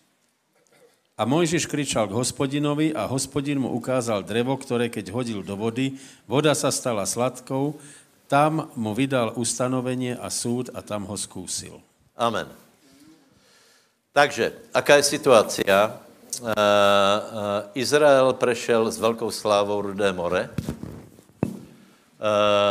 [1.14, 5.94] A Mojžiš kričal k hospodinovi a hospodin mu ukázal drevo, ktoré keď hodil do vody,
[6.26, 7.78] voda sa stala sladkou,
[8.26, 11.78] tam mu vydal ustanovenie a súd a tam ho skúsil.
[12.18, 12.50] Amen.
[14.10, 15.94] Takže, aká je situácia?
[16.42, 16.56] Uh, uh,
[17.76, 20.48] Izrael prešel s velkou slávou Rudé more,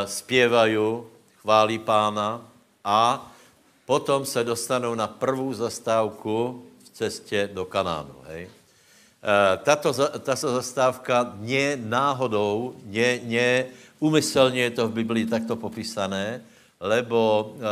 [0.06, 1.04] zpěvají
[1.42, 2.42] chválí pána
[2.84, 3.32] a
[3.86, 8.16] potom se dostanou na prvou zastávku v cestě do Kanánu.
[8.28, 8.50] Hej?
[9.22, 13.66] E, tato, tato zastávka nie náhodou, nie, nie
[14.00, 16.42] umyslně je to v Biblii takto popísané,
[16.80, 17.70] lebo e, e,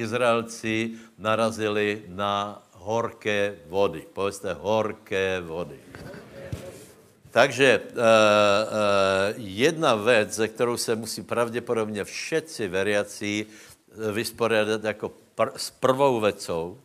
[0.00, 4.06] Izraelci narazili na horké vody.
[4.12, 5.76] Povedzte horké vody.
[7.32, 8.04] Takže uh, uh,
[9.36, 13.46] jedna věc, ze kterou se musí pravděpodobně všetci veriaci
[14.12, 16.78] vysporiadat jako pr- s prvou vecou,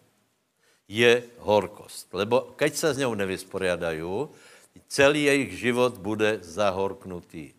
[0.88, 2.08] je horkost.
[2.14, 4.28] Lebo keď se s ňou nevysporiadají,
[4.88, 7.52] celý jejich život bude zahorknutý.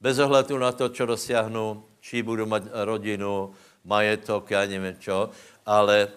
[0.00, 3.50] Bez ohledu na to, čo dosáhnu, či budu mít rodinu,
[3.84, 5.30] majetok, já nevím čo,
[5.66, 6.08] ale,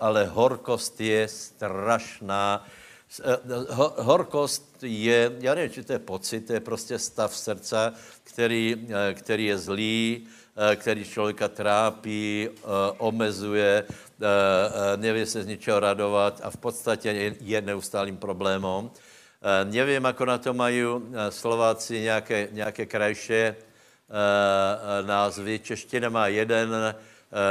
[0.00, 2.83] ale horkost je strašná, Eh,
[3.96, 7.92] horkost je, já nevím, či to je pocit, to je prostě stav srdce,
[8.24, 10.26] který, eh, který je zlý,
[10.56, 12.48] eh, který člověka trápí,
[12.98, 13.84] omezuje,
[14.96, 18.90] neví se z ničeho radovat a v podstatě je neustálým problémem.
[19.64, 20.82] Nevím, ako na to mají
[21.28, 23.56] Slováci nějaké, nějaké krajšie
[25.02, 25.58] názvy.
[25.58, 26.72] Čeština má jeden,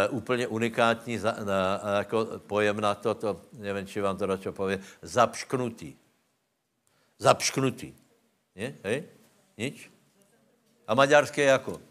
[0.10, 4.80] úplně unikátní za, na, jako pojem na to, to, nevím, či vám to čo pově,
[5.02, 5.96] zapšknutý.
[7.20, 7.94] Zapšknutý.
[8.56, 8.76] Je?
[8.84, 9.04] Hej?
[9.58, 9.92] Nič?
[10.88, 11.82] A maďarské jako?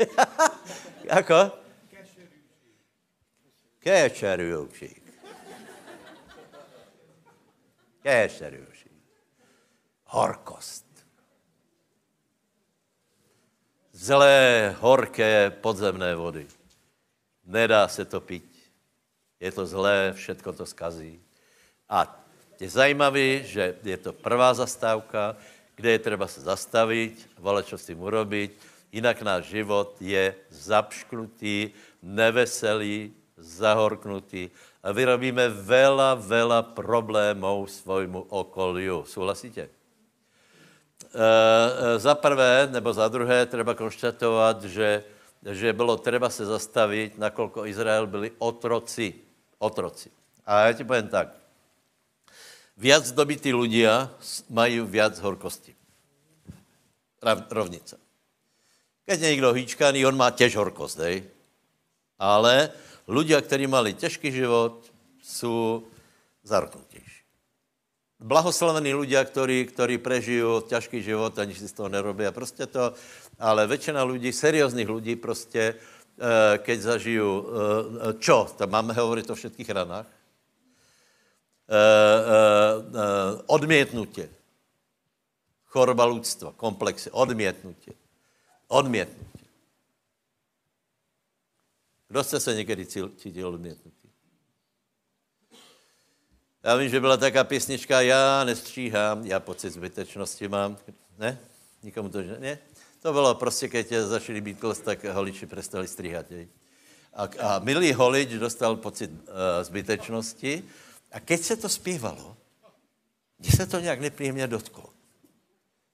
[1.04, 1.58] jako?
[1.90, 2.40] Kečerűség.
[3.78, 4.99] Keserűség.
[10.04, 10.86] Horkost.
[13.92, 16.46] Zlé, horké podzemné vody.
[17.44, 18.48] Nedá se to pít.
[19.40, 21.20] Je to zlé, všetko to skazí.
[21.88, 22.08] A
[22.60, 25.36] je zajímavé, že je to prvá zastávka,
[25.76, 28.52] kde je třeba se zastavit, vole, čo s tím urobiť,
[28.92, 31.72] jinak náš život je zapšklutý,
[32.02, 34.52] neveselý, zahorknutý
[34.82, 39.04] a vyrobíme vela, vela problémů svojmu okoliu.
[39.04, 39.68] Souhlasíte?
[41.14, 45.04] E, za prvé, nebo za druhé, treba konštatovat, že,
[45.52, 49.14] že bylo třeba se zastavit, nakolko Izrael byli otroci.
[49.58, 50.10] Otroci.
[50.46, 51.40] A já ti povím tak.
[52.80, 54.08] Viac dobití ľudia
[54.48, 55.76] mají viac horkosti.
[57.50, 58.00] Rovnice.
[59.04, 61.28] Keď někdo hýčkaný, on má těž horkost, hej?
[62.18, 62.72] Ale
[63.10, 64.86] Ľudia, kteří mali těžký život,
[65.22, 65.82] jsou
[66.42, 67.20] zarknutější.
[68.20, 72.92] Blahoslavení ľudia, ktorí, ktorí prežijú ťažký život, ani si z toho nerobí a prostě to,
[73.38, 79.34] ale většina lidí, seriózních lidí prostě, eh, keď zažijú, eh, čo, tam máme hovoriť o
[79.34, 80.12] všetkých ranách, eh,
[83.46, 84.28] odmětnutě,
[85.64, 87.92] choroba ľudstva, komplexy, odmětnutě,
[88.68, 89.39] odmětnutě.
[92.10, 92.86] Kdo jste se někdy
[93.16, 94.08] cítil odmětnutý?
[96.62, 100.78] Já vím, že byla taká písnička, já nestříhám, já pocit zbytečnosti mám.
[101.18, 101.38] Ne?
[101.82, 102.58] Nikomu to ne?
[103.02, 106.26] To bylo prostě, když tě začali klos, tak holiči přestali stříhat.
[107.14, 109.26] A, a milý holič dostal pocit uh,
[109.62, 110.64] zbytečnosti
[111.12, 112.36] a keď se to zpívalo,
[113.38, 114.90] mně se to nějak nepříjemně dotklo.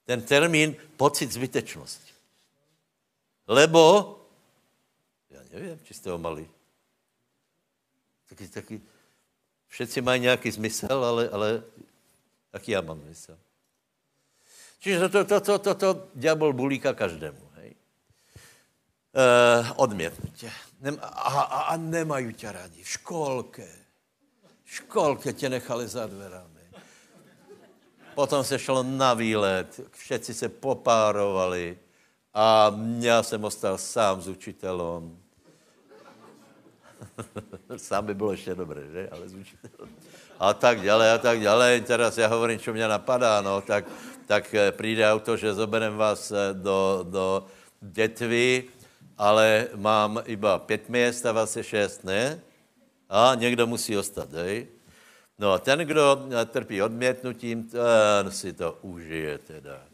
[0.05, 2.13] Ten termín pocit zbytečnosti.
[3.47, 4.16] Lebo
[5.57, 6.49] Nevím, či jste ho mali.
[8.29, 8.81] Taky, taky,
[9.69, 11.63] všetci mají nějaký smysl, ale, ale
[12.53, 13.39] jaký já mám smysl?
[14.79, 17.51] Čiže to, to, to, to, to diabol bulíka každému.
[17.55, 17.75] Hej.
[20.05, 20.13] E.
[20.81, 22.83] Nem, a, a, a nemají tě rádi.
[22.83, 23.69] V školke.
[24.65, 26.61] V školke tě nechali za dverami.
[28.15, 31.79] Potom se šlo na výlet, všetci se popárovali
[32.35, 35.26] a já jsem ostal sám s učitelem.
[37.77, 39.09] Sám by bylo ještě dobré, že?
[39.13, 39.57] Ale zvučí
[40.41, 41.81] A tak dále, a tak dále.
[41.81, 43.85] Teraz já hovorím, co mě napadá, no, tak,
[44.27, 47.47] tak eh, přijde auto, že zoberem vás eh, do, do
[47.83, 48.65] Detvy,
[49.19, 52.41] ale mám iba pět měst a vás je šest, ne?
[53.09, 54.67] A někdo musí ostat, hej?
[55.39, 59.86] No a ten, kdo eh, trpí odmětnutím, ten si to užije teda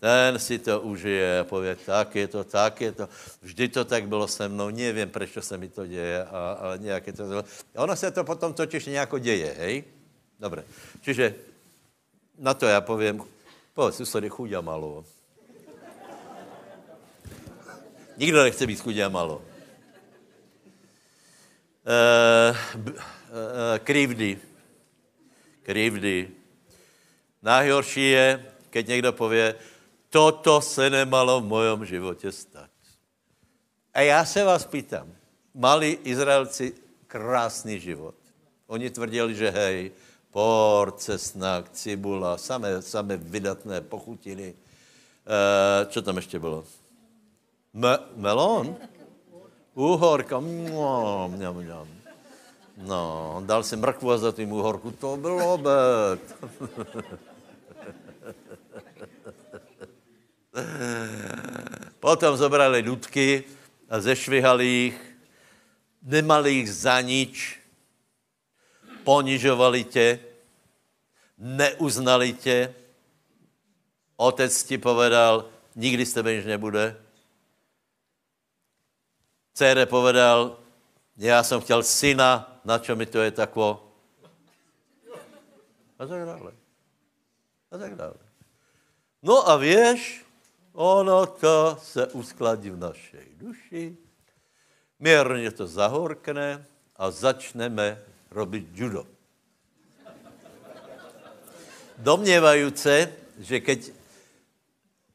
[0.00, 3.08] ten si to užije a pově, tak je to, tak je to.
[3.42, 7.12] Vždy to tak bylo se mnou, nevím, proč se mi to děje, a, ale nějaké
[7.12, 7.44] to...
[7.76, 9.84] Ono se to potom totiž nějak děje, hej?
[10.40, 10.64] Dobře.
[11.00, 11.34] Čiže
[12.38, 13.24] na to já povím,
[13.74, 15.04] povedz, susedy, chudě malo.
[18.16, 19.42] Nikdo nechce být chudě malo.
[22.76, 24.38] b, e, krivdy.
[25.62, 26.28] Krivdy.
[27.42, 29.54] Najhorší je, keď někdo pově,
[30.10, 32.70] toto se nemalo v mojom životě stát.
[33.94, 35.08] A já se vás pýtam,
[35.54, 36.74] mali Izraelci
[37.06, 38.14] krásný život.
[38.66, 39.90] Oni tvrdili, že hej,
[40.30, 44.52] por, cesnak, cibula, samé, samé vydatné pochutiny.
[44.52, 46.64] E, čo tam ještě bylo?
[47.72, 48.76] Me, melon?
[49.74, 50.40] Úhorka.
[50.40, 51.88] Mňam, mňam, mňam.
[52.76, 54.90] No, dal si mrkvu a za tím úhorku.
[54.90, 56.20] To byl obed.
[62.00, 63.44] Potom zobrali ľudky
[63.92, 64.98] a zešvihali ich,
[66.00, 67.60] nemali ich za nič,
[69.04, 70.18] ponižovali tě,
[71.38, 72.74] neuznali tě,
[74.16, 75.44] otec ti povedal,
[75.76, 76.96] nikdy s tebe nič nebude.
[79.54, 80.58] Cére povedal,
[81.16, 83.92] já jsem chtěl syna, na čo mi to je takvo?
[85.98, 86.52] A tak dále.
[87.70, 88.20] A tak dále.
[89.22, 90.25] No a věš,
[90.76, 93.96] ono to se uskladí v našej duši,
[95.00, 96.66] mírně to zahorkne
[96.96, 99.06] a začneme robit judo.
[101.98, 103.90] Domněvají se, že keď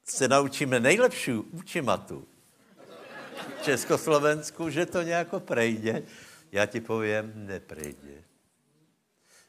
[0.04, 2.28] se naučíme nejlepší učimatu
[3.60, 6.04] v Československu, že to nějako prejde,
[6.52, 8.24] já ti povím, neprejde.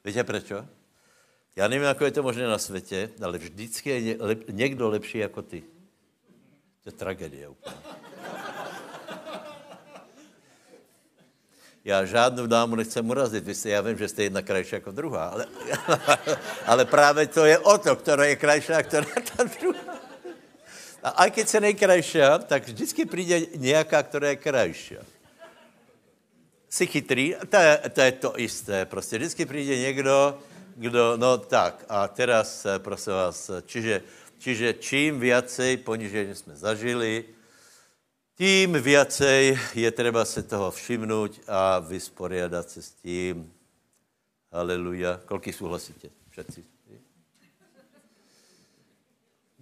[0.04, 0.52] Víte proč?
[1.56, 5.72] Já nevím, jak je to možné na světě, ale vždycky je někdo lepší jako ty.
[6.83, 7.76] To je tragédie úplně.
[11.85, 13.45] Já žádnou dámu nechcem urazit.
[13.45, 15.47] Vy jste, já vím, že jste jedna krajší jako druhá, ale,
[16.66, 19.07] ale právě to je o to, která je krajší a která
[19.37, 19.93] ta druhá.
[21.03, 24.97] A aj keď se nejkrajší, tak vždycky přijde nějaká, která je krajší.
[26.68, 28.85] Jsi chytrý, to je, to je to isté.
[28.85, 30.39] Prostě vždycky přijde někdo,
[30.76, 34.03] kdo, no tak, a teraz, prosím vás, čiže,
[34.43, 37.24] čiže čím viacej ponižení jsme zažili,
[38.34, 43.53] tím viacej je třeba se toho všimnout a vysporiadat se s tím.
[44.53, 45.20] Haleluja.
[45.24, 46.09] Kolik souhlasíte?
[46.30, 46.64] Všetci.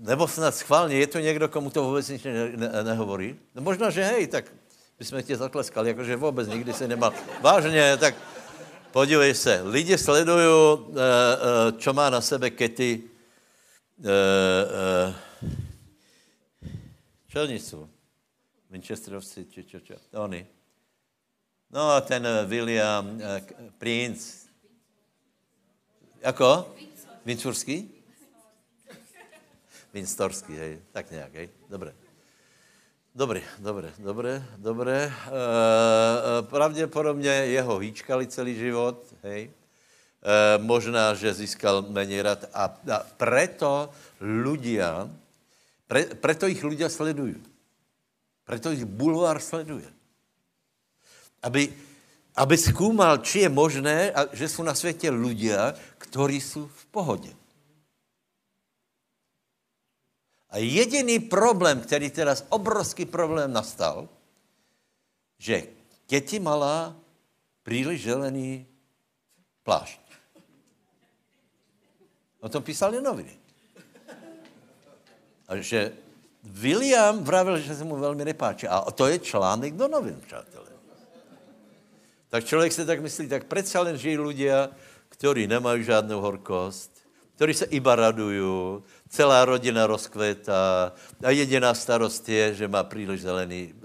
[0.00, 3.36] Nebo snad schválně, je to někdo, komu to vůbec nic ne, ne, nehovorí?
[3.54, 4.44] No možná, že hej, tak
[4.98, 7.12] bychom tě zatleskali, jakože vůbec nikdy se nemal.
[7.40, 8.14] Vážně, tak
[8.90, 10.98] podívej se, lidi sledují, uh, uh,
[11.76, 13.02] čo má na sebe Kety,
[14.00, 15.14] uh, uh,
[17.28, 17.88] čelnicu.
[18.70, 20.46] Winchesterovci, či čo, čo, oni.
[21.70, 23.40] No a ten William uh,
[23.78, 24.48] Prince.
[26.22, 26.74] Jako?
[27.24, 28.00] Vincurský?
[29.94, 31.94] Vinstorský, hej, tak nějak, hej, dobré.
[33.14, 35.12] Dobré, dobré, dobré, dobré.
[35.12, 35.12] E,
[36.42, 39.50] pravděpodobně jeho hýčkali celý život, hej.
[40.20, 43.88] E, možná, že získal méně rad a, a preto
[44.20, 45.08] ľudia,
[45.88, 47.40] pre, preto ich ľudia sledují.
[48.44, 49.88] Preto ich bulvár sleduje.
[51.40, 51.72] Aby,
[52.36, 57.32] aby zkoumal, či je možné, že jsou na světě ľudia, kteří jsou v pohodě.
[60.50, 64.08] A jediný problém, který teraz obrovský problém nastal,
[65.38, 65.62] že
[66.06, 66.96] Keti malá
[67.62, 68.66] příliš zelený
[69.62, 70.09] plášť.
[72.40, 73.36] O tom písali noviny.
[75.48, 75.92] A že
[76.44, 78.68] William vravil, že se mu velmi nepáčí.
[78.68, 80.70] A to je článek do novin, přátelé.
[82.28, 84.68] Tak člověk se tak myslí, tak přece jen žijí ľudia,
[85.08, 86.90] kteří nemají žádnou horkost,
[87.34, 90.92] kteří se iba radují, celá rodina rozkvétá
[91.24, 93.76] a jediná starost je, že má příliš zelený e,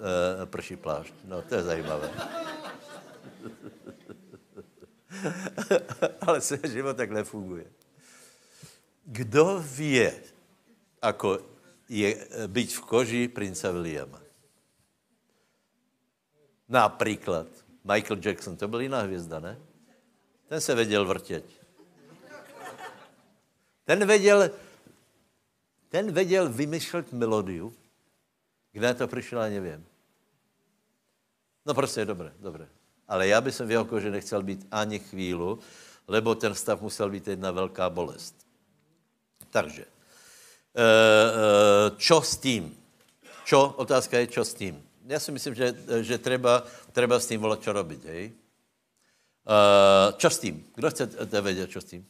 [0.45, 1.13] prší plášť.
[1.25, 2.09] No, to je zajímavé.
[6.21, 7.65] Ale se život tak nefunguje.
[9.05, 10.01] Kdo ví,
[11.01, 11.39] ako
[11.89, 14.21] je eh, být v koži prince Williama.
[16.69, 17.47] Například
[17.83, 19.59] Michael Jackson, to byl jiná hvězda, ne?
[20.47, 21.45] Ten se věděl vrtět.
[23.85, 24.49] Ten věděl,
[25.89, 27.73] ten věděl vymýšlet melodiu,
[28.71, 29.85] kde to přišlo, já nevím.
[31.65, 32.67] No prostě, dobré, dobré.
[33.07, 35.59] Ale já bych v jeho koži nechcel být ani chvílu,
[36.07, 38.44] lebo ten stav musel být jedna velká bolest.
[39.55, 39.95] Takže,
[40.75, 42.67] Eh, eh, čo s tím?
[43.47, 43.79] Čo?
[43.79, 44.83] Otázka je, čo s tím.
[45.07, 48.33] Já si myslím, že, že treba, treba s tím volat, čo robiť, hej?
[49.45, 50.65] Uh, čo s tím?
[50.75, 51.05] Kdo chce
[51.41, 52.05] vědět, čo s tím?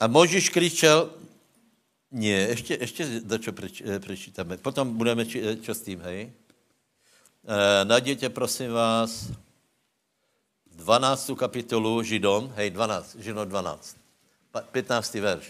[0.00, 1.10] A Možíš kričel,
[2.10, 4.56] Nie, ještě, ještě preč, eh, prečítáme.
[4.56, 6.32] Potom budeme eh, čo s tím, hej?
[7.84, 9.30] Najděte, prosím vás,
[10.86, 11.34] 12.
[11.34, 13.98] kapitolu Židom, hej, 12, Židom 12,
[14.70, 15.18] 15.
[15.18, 15.46] verš.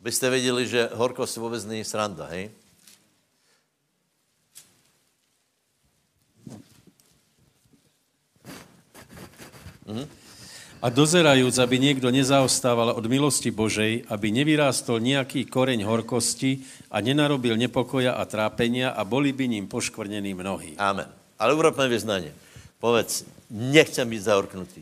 [0.00, 2.50] Abyste věděli, že horkost vůbec není sranda, hej?
[9.88, 10.04] Mhm.
[10.82, 17.54] A dozerajúc, aby niekto nezaostával od milosti Božej, aby nevyrástol nejaký koreň horkosti a nenarobil
[17.54, 20.74] nepokoja a trápenia a boli by ním poškvrnení mnohí.
[20.76, 21.06] Amen.
[21.38, 22.34] Ale urobme vyznanie.
[22.82, 23.22] Povedz,
[23.52, 24.80] nechcem být zahorknutý.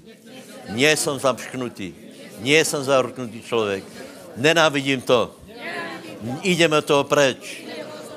[0.70, 1.90] Nie som zapšknutý.
[2.38, 3.82] Nie som zahorknutý člověk.
[4.38, 5.34] Nenávidím to.
[6.46, 7.66] Ideme toho preč.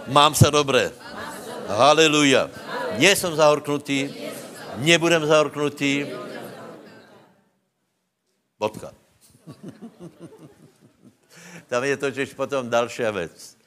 [0.07, 0.91] Mám se dobré.
[1.67, 2.49] Haleluja.
[3.01, 4.13] Nie som zahorknutý.
[4.77, 6.05] Nebudem zahorknutý
[8.59, 8.93] Bodka.
[11.67, 13.57] Tam je totiž potom další věc.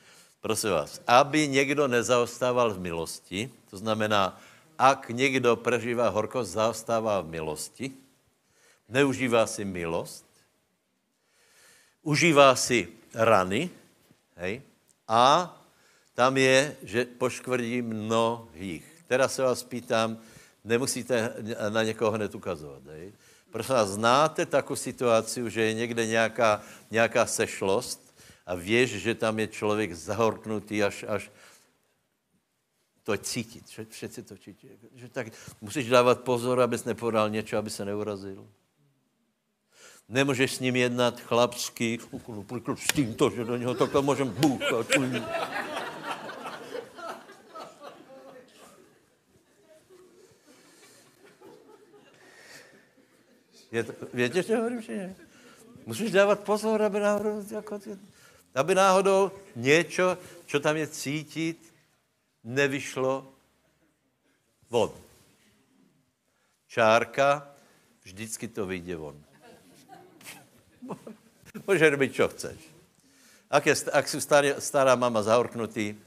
[0.41, 4.41] Prosím vás, aby někdo nezaostával v milosti, to znamená,
[4.79, 7.93] ak někdo prežívá horkost, zaostává v milosti,
[8.89, 10.27] neužívá si milost,
[12.03, 13.71] užívá si rany,
[14.37, 14.63] hej,
[15.09, 15.53] a
[16.15, 19.05] tam je, že poškvrdí mnohých.
[19.07, 20.19] Teraz se vás pýtám,
[20.65, 21.35] nemusíte
[21.69, 23.13] na někoho hned ukazovat, hej.
[23.51, 28.15] Prosím vás, znáte takovou situaci, že je někde nějaká, nějaká sešlost
[28.47, 31.31] a víš, že tam je člověk zahorknutý až, až
[33.07, 33.65] to cítit.
[33.91, 34.69] Všetci to cítí.
[34.95, 35.27] Že tak
[35.61, 38.47] musíš dávat pozor, abys nepodal něco, aby se neurazil.
[40.09, 41.99] Nemůžeš s ním jednat chlapsky,
[42.75, 44.87] s tímto, že do něho takhle můžem bůchat.
[53.73, 55.15] Je to, víte, že hovorím, že?
[55.87, 57.81] Musíš dávat pozor, aby náhodou, jako,
[58.55, 61.76] aby náhodou něco, co tam je cítit,
[62.47, 63.27] nevyšlo
[64.71, 64.91] von.
[66.71, 67.51] Čárka,
[68.07, 69.19] vždycky to vyjde von.
[71.67, 72.59] Může robit, čo chceš.
[73.51, 75.99] Ak, je, ak jsou starý, stará mama zahorknutý, uh,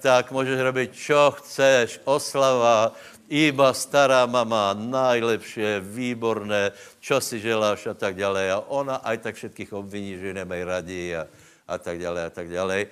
[0.00, 2.96] tak můžeš robit, čo chceš, oslava,
[3.28, 8.50] iba stará mama, najlepšie, výborné, čo si želáš a tak dále.
[8.50, 11.28] A ona aj tak všetkých obviní, že nemají radí a,
[11.68, 12.90] a tak dále a tak dále.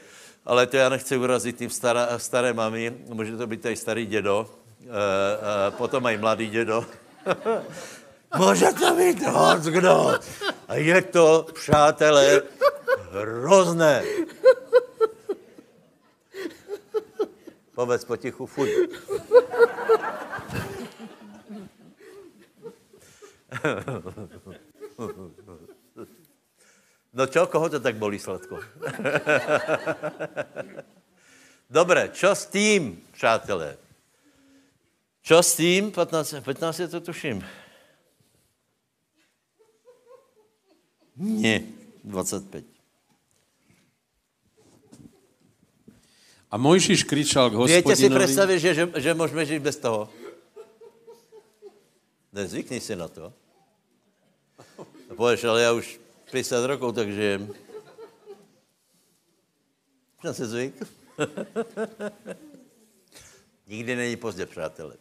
[0.48, 4.50] Ale to já nechci urazit tím stará, staré mami, může to být i starý dědo,
[4.80, 6.84] e, e, potom aj mladý dědo.
[8.38, 10.14] může to být hoc kdo.
[10.68, 12.42] A je to, přátelé,
[13.12, 14.02] hrozné.
[17.74, 18.88] Povedz potichu, fuj.
[27.12, 28.60] No čo, koho to tak bolí sladko?
[31.70, 33.76] Dobré, čo s tím, přátelé?
[35.22, 35.92] Čo s tím?
[35.92, 37.44] 15, 15 je to tuším.
[41.16, 41.62] Ne,
[42.04, 42.64] 25.
[46.50, 47.84] A Mojžiš kričal k hospodinovi...
[47.84, 50.08] Viete si představit, že, že, že můžeme žít bez toho?
[52.32, 53.32] Nezvykni si na to.
[55.10, 56.00] A pověš, ale já už
[56.30, 57.54] 50 rokov tak žijem.
[60.24, 60.82] Na se zvyk.
[63.66, 64.96] Nikdy není pozdě, přátelé.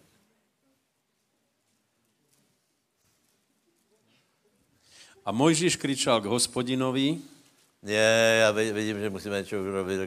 [5.25, 7.19] A Mojžiš kričal k hospodinovi,
[7.83, 9.99] je, já vidím, že musíme něco urobit.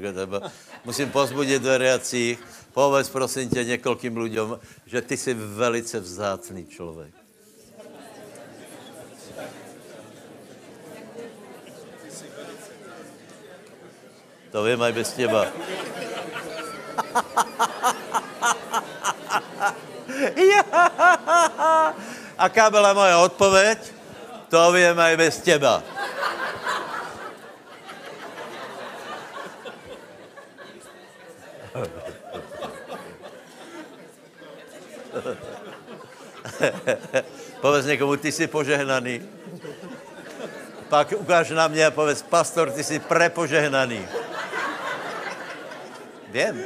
[0.85, 2.39] Musím pozbudit veriacích.
[2.73, 7.20] Povedz, prosím tě, několikým lidem, že ty jsi velice vzácný člověk.
[14.51, 15.47] To vím aj bez těba.
[22.39, 23.79] Aká byla moje odpověď?
[24.49, 25.83] To vím aj bez těba.
[37.61, 39.23] povedz někomu, ty jsi požehnaný.
[40.89, 44.09] Pak ukáž na mě a povedz, pastor, ty jsi prepožehnaný.
[46.31, 46.64] Vím.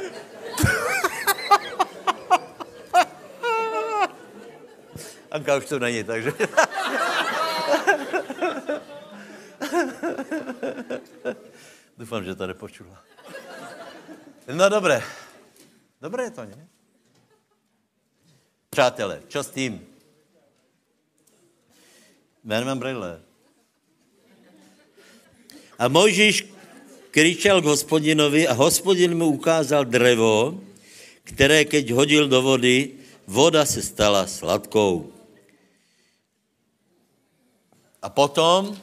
[5.31, 6.31] Anka už to není, takže...
[11.97, 13.03] Doufám, že to nepočula.
[14.47, 15.03] No dobré.
[16.01, 16.67] Dobré je to, ne?
[18.69, 19.87] Přátelé, čo s tím?
[22.43, 23.21] Jmenujem brýle.
[25.79, 26.54] A Mojžíš
[27.15, 30.59] kričel k hospodinovi a hospodin mu ukázal drevo,
[31.23, 35.15] které keď hodil do vody, voda se stala sladkou.
[38.03, 38.75] A potom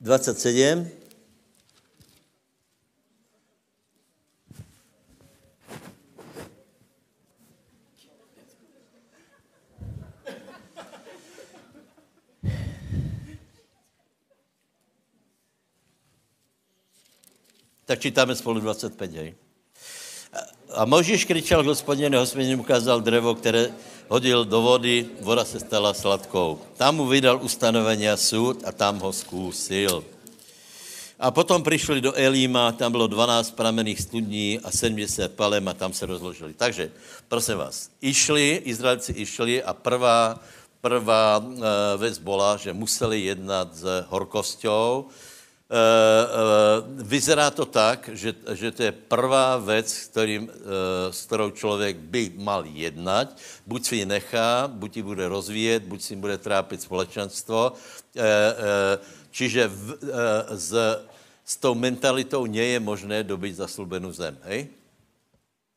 [0.00, 0.88] 27.
[17.88, 19.32] Tak čítáme spolu 25, hej.
[20.76, 23.72] A Možíš kričel k hospodinu, hospodin ukázal drevo, které
[24.12, 26.60] hodil do vody, voda se stala sladkou.
[26.76, 30.04] Tam mu vydal ustanovení a súd a tam ho zkusil.
[31.16, 35.96] A potom přišli do Elíma, tam bylo 12 pramených studní a 70 palem a tam
[35.96, 36.52] se rozložili.
[36.52, 36.92] Takže,
[37.28, 40.36] prosím vás, išli, Izraelci išli a prvá,
[40.84, 41.50] prvá e,
[41.96, 45.37] věc byla, že museli jednat s horkosťou, eh,
[47.04, 52.32] vyzerá to tak, že, že to je prvá věc, kterým, eh, s kterou člověk by
[52.36, 53.36] mal jednat.
[53.66, 57.72] Buď si ji nechá, buď ji bude rozvíjet, buď si bude trápit společenstvo.
[59.30, 59.86] Čiže v,
[60.56, 60.72] s,
[61.44, 64.38] s tou mentalitou nie je možné dobit zaslubenou zem.
[64.42, 64.72] Hej?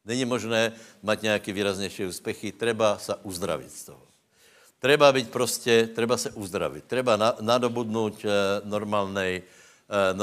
[0.05, 0.71] Není možné
[1.03, 4.07] mít nějaké výraznější úspěchy, treba se uzdravit z toho.
[4.79, 6.83] Treba být prostě, treba se uzdravit.
[6.87, 8.25] Treba na, nadobudnout
[8.63, 9.60] normálnej, Eh,
[9.91, 10.13] eh,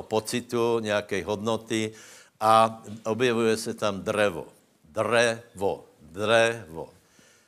[0.00, 1.92] pocitu, nějaké hodnoty
[2.40, 4.46] a objevuje se tam drevo.
[4.84, 5.84] Drevo.
[6.00, 6.88] Drevo.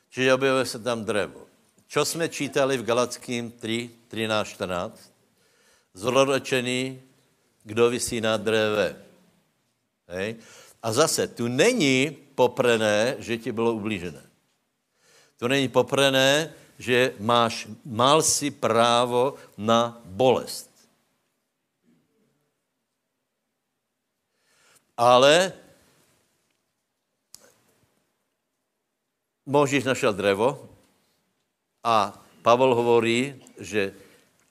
[0.09, 1.41] Čiže objevuje se tam drevo.
[1.87, 5.11] Čo jsme čítali v Galackým 3, 13, 14?
[5.93, 7.01] Zlorečený,
[7.63, 8.95] kdo vysí na dreve.
[10.07, 10.35] Hej?
[10.83, 14.21] A zase, tu není poprené, že ti bylo ublížené.
[15.39, 20.69] Tu není poprené, že máš, mal si právo na bolest.
[24.97, 25.53] Ale
[29.47, 30.59] Možíš našel drevo
[31.79, 32.11] a
[32.43, 33.95] Pavel hovorí, že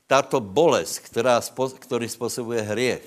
[0.09, 1.37] tato bolest, která,
[1.79, 3.05] který způsobuje hriech,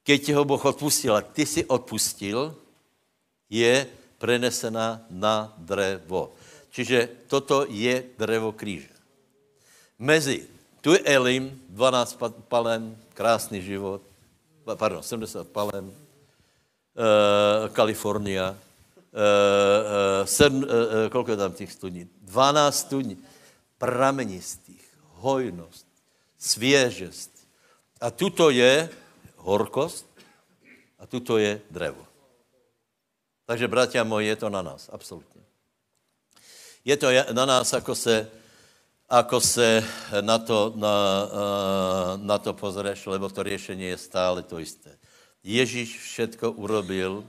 [0.00, 2.56] keď ti ho Boh odpustil a ty si odpustil,
[3.52, 3.84] je
[4.16, 6.32] prenesená na drevo.
[6.76, 8.92] Čiže toto je drevo kříže.
[9.96, 10.44] Mezi,
[10.84, 12.20] tu je Elim, 12
[12.52, 14.04] palem, krásný život,
[14.76, 15.94] pardon, 70 palem, uh,
[17.72, 22.04] Kalifornia, uh, uh, sedm, uh, kolik je tam těch studní?
[22.28, 23.16] 12 studní,
[23.80, 24.84] pramenistých,
[25.24, 25.88] hojnost,
[26.36, 27.32] svěžest.
[28.04, 28.84] A tuto je
[29.40, 30.04] horkost
[31.00, 32.04] a tuto je drevo.
[33.48, 35.35] Takže, bratia moji, je to na nás, absolutně.
[36.86, 38.30] Je to na nás, ako se,
[39.10, 39.82] ako se
[40.22, 44.94] na to, na, eh, na to pozrieš, lebo to řešení je stále to isté.
[45.42, 47.26] Ježíš všetko urobil,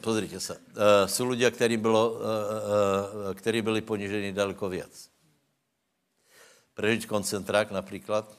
[0.00, 0.60] pozrite se,
[1.06, 1.76] jsou lidé, kteří,
[3.62, 5.10] byli poniženi daleko víc.
[6.74, 8.38] Prežiť koncentrák například,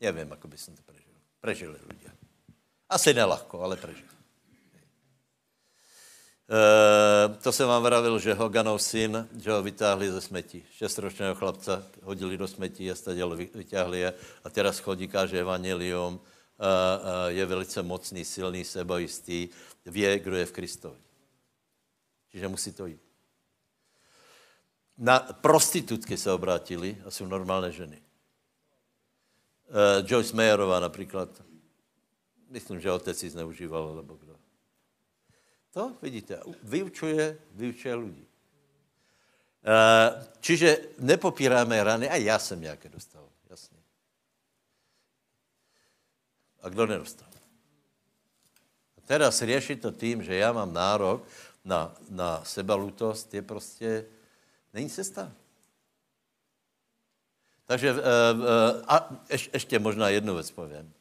[0.00, 1.14] nevím, ako by jsem to prežil.
[1.40, 2.10] Prežili lidé.
[2.88, 4.08] Asi nelahko, ale prežili.
[6.50, 10.64] E, to jsem vám vravil, že Hoganov syn, že ho vytáhli ze smetí.
[10.72, 14.14] Šestročného chlapca hodili do smetí a staděl vytáhli je
[14.44, 16.20] a teraz chodí, káže evangelium,
[16.58, 19.48] a, a je velice mocný, silný, sebojistý,
[19.86, 20.98] vě, kdo je v Kristovi.
[22.30, 23.00] Čiže musí to jít.
[24.98, 28.02] Na prostitutky se obrátili a jsou normálné ženy.
[29.68, 31.42] Uh, Joyce Mayerová například.
[32.50, 34.33] Myslím, že otec si zneužíval, nebo kdo.
[35.74, 38.26] To vidíte, vyučuje, vyučuje lidi.
[39.64, 43.78] Eh, čiže nepopíráme rany, a já jsem nějaké dostal, jasně.
[46.62, 47.28] A kdo nedostal?
[48.98, 51.26] A teraz řešit to tím, že já mám nárok
[51.64, 54.06] na, na sebalutost, je prostě,
[54.74, 55.32] není cesta.
[57.64, 58.04] Takže uh, uh,
[58.88, 59.10] a
[59.52, 60.92] ještě možná jednu věc povím.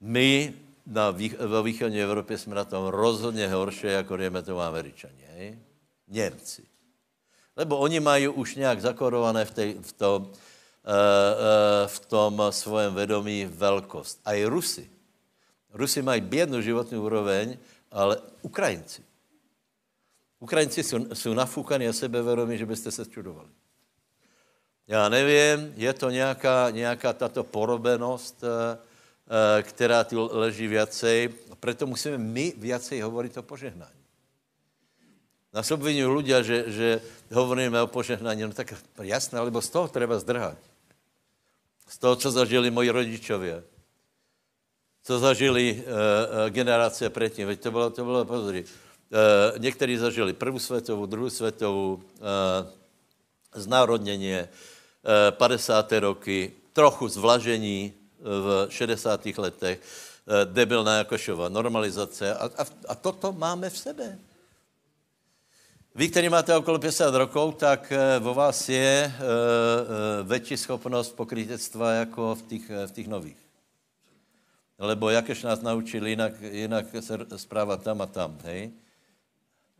[0.00, 0.54] My
[0.86, 5.24] na, ve východní Evropě jsme na tom rozhodně horší, jako dejme to američani.
[5.36, 5.58] Hej?
[6.08, 6.62] Němci.
[7.56, 10.32] Lebo oni mají už nějak zakorované v, tej, v, tom, uh, uh,
[11.86, 14.20] v tom svém vědomí velkost.
[14.24, 14.90] A i Rusy.
[15.72, 17.58] Rusy mají bědnou životní úroveň,
[17.90, 19.02] ale Ukrajinci.
[20.40, 23.48] Ukrajinci jsou, jsou nafúkaní a sebevědomí, že byste se čudovali.
[24.86, 28.78] Já nevím, je to nějaká, nějaká tato porobenost, Eh,
[29.62, 31.28] která tu leží viacej.
[31.60, 34.02] Proto musíme my viacej hovoriť o požehnání.
[35.52, 36.88] Nás obvinují ľudia, že, že
[37.28, 38.48] hovoríme o požehnání.
[38.48, 38.72] No tak
[39.04, 40.56] jasné, alebo z toho treba zdrhať.
[41.88, 43.62] Z toho, co zažili moji rodičově.
[45.04, 47.46] Co zažili uh, uh, generace předtím.
[47.46, 48.64] Veď to bylo, to bylo, pozri.
[48.64, 52.00] Uh, někteří zažili první světovou, druhou světovou, uh,
[53.54, 55.92] znárodnění, uh, 50.
[55.92, 57.92] roky, trochu zvlažení
[58.22, 59.26] v 60.
[59.26, 64.18] letech, uh, debilná Jakošova, normalizace a, a, a toto máme v sebe.
[65.94, 71.92] Vy, který máte okolo 50 rokov, tak eh, vo vás je uh, větší schopnost pokrytectva
[71.92, 73.36] jako v těch, v těch nových.
[74.78, 78.72] Lebo jakéž nás naučili, jinak, jinak se správat tam a tam, hej?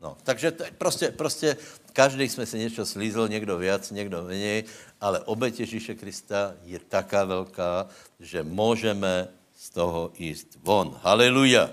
[0.03, 1.57] No, takže to, prostě, prostě
[1.93, 4.63] každý jsme si něco slízl, někdo víc, někdo méně,
[5.01, 7.87] ale oběť Ježíše Krista je taká velká,
[8.19, 9.27] že můžeme
[9.59, 10.99] z toho jíst von.
[11.01, 11.69] Haleluja.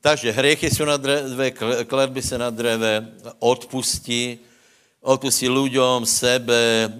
[0.00, 1.50] Takže hriechy jsou na dreve,
[1.84, 4.40] kletby se na dreve, odpustí,
[5.04, 6.92] odpustí ľuďom, sebe, eh,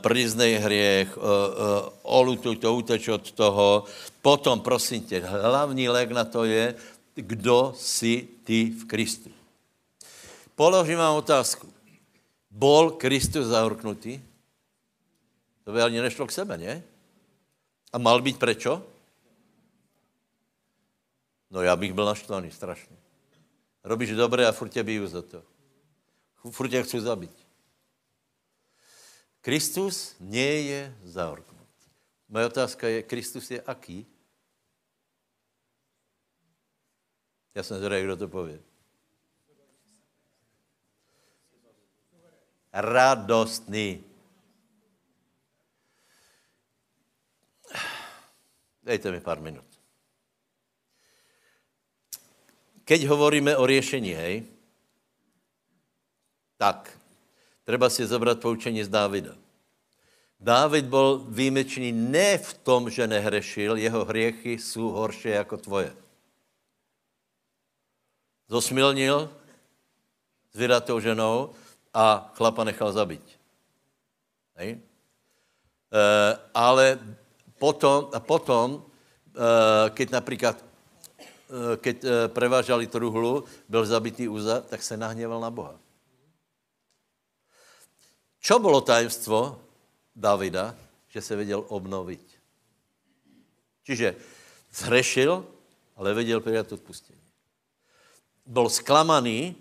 [0.00, 3.84] priznej hriech, eh, eh, olutuj to, uteč od toho.
[4.24, 6.74] Potom, prosím tě, hlavní lék na to je,
[7.14, 9.35] kdo jsi ty v Kristu.
[10.56, 11.68] Položím vám otázku.
[12.50, 14.16] Bol Kristus zahorknutý?
[15.68, 16.80] To by ani nešlo k sebe, ne?
[17.92, 18.80] A mal být prečo?
[21.50, 22.96] No já bych byl naštvaný strašně.
[23.84, 25.42] Robíš dobré a furt tě biju za to.
[26.50, 27.36] Furt tě chci zabít.
[29.40, 31.86] Kristus nie je zahorknutý.
[32.28, 34.06] Moje otázka je, Kristus je aký?
[37.54, 38.60] Já jsem zvědavý, kdo to pově.
[42.76, 44.04] Radostný.
[48.84, 49.64] Dejte mi pár minut.
[52.84, 54.34] Keď hovoríme o řešení, hej,
[56.60, 56.92] tak
[57.64, 59.34] treba si zobrat poučení z Dávida.
[60.40, 65.96] Dávid byl výjimečný ne v tom, že nehrešil, jeho hriechy jsou horší jako tvoje.
[68.48, 69.32] Zosmilnil
[70.52, 71.54] s vydatou ženou
[71.96, 73.24] a chlapa nechal zabít.
[74.60, 74.76] E,
[76.52, 77.00] ale
[77.56, 78.84] potom, a potom,
[79.32, 80.66] e, keď například
[81.46, 85.78] Eh, keď eh, prevážali truhlu, byl zabitý Uza, tak se nahněval na Boha.
[88.42, 89.62] Čo bylo tajemstvo
[90.16, 90.74] Davida?
[91.08, 92.22] Že se věděl obnovit.
[93.86, 94.16] Čiže
[94.74, 95.46] zhrešil,
[95.96, 97.22] ale věděl přijat odpustení.
[98.46, 99.54] Byl zklamaný,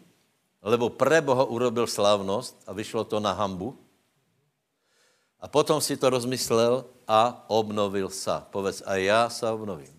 [0.66, 3.78] lebo pre Boha urobil slávnost a vyšlo to na hambu.
[5.38, 8.42] A potom si to rozmyslel a obnovil sa.
[8.50, 9.94] Povedz, a já se obnovím.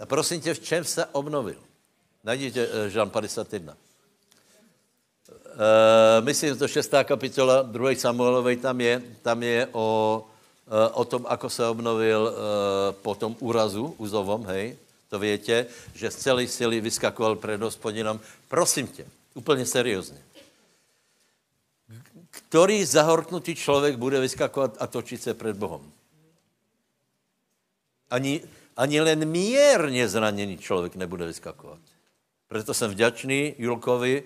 [0.00, 1.62] A prosím tě, v čem se obnovil?
[2.24, 3.76] Najděte eh, Žán 51.
[5.50, 7.94] Uh, myslím, že to šestá kapitola 2.
[7.98, 9.86] Samuelovej tam je, tam je o,
[10.66, 12.32] uh, o tom, ako se obnovil uh,
[13.02, 14.78] po tom úrazu uzovom, hej,
[15.10, 18.20] to větě, že z celé síly vyskakoval před hospodinom.
[18.48, 20.18] Prosím tě, úplně seriózně.
[22.30, 25.92] Který zahorknutý člověk bude vyskakovat a točit se před Bohem?
[28.10, 28.42] Ani,
[28.76, 31.78] ani len mírně zraněný člověk nebude vyskakovat.
[32.48, 34.24] Proto jsem vděčný Julkovi,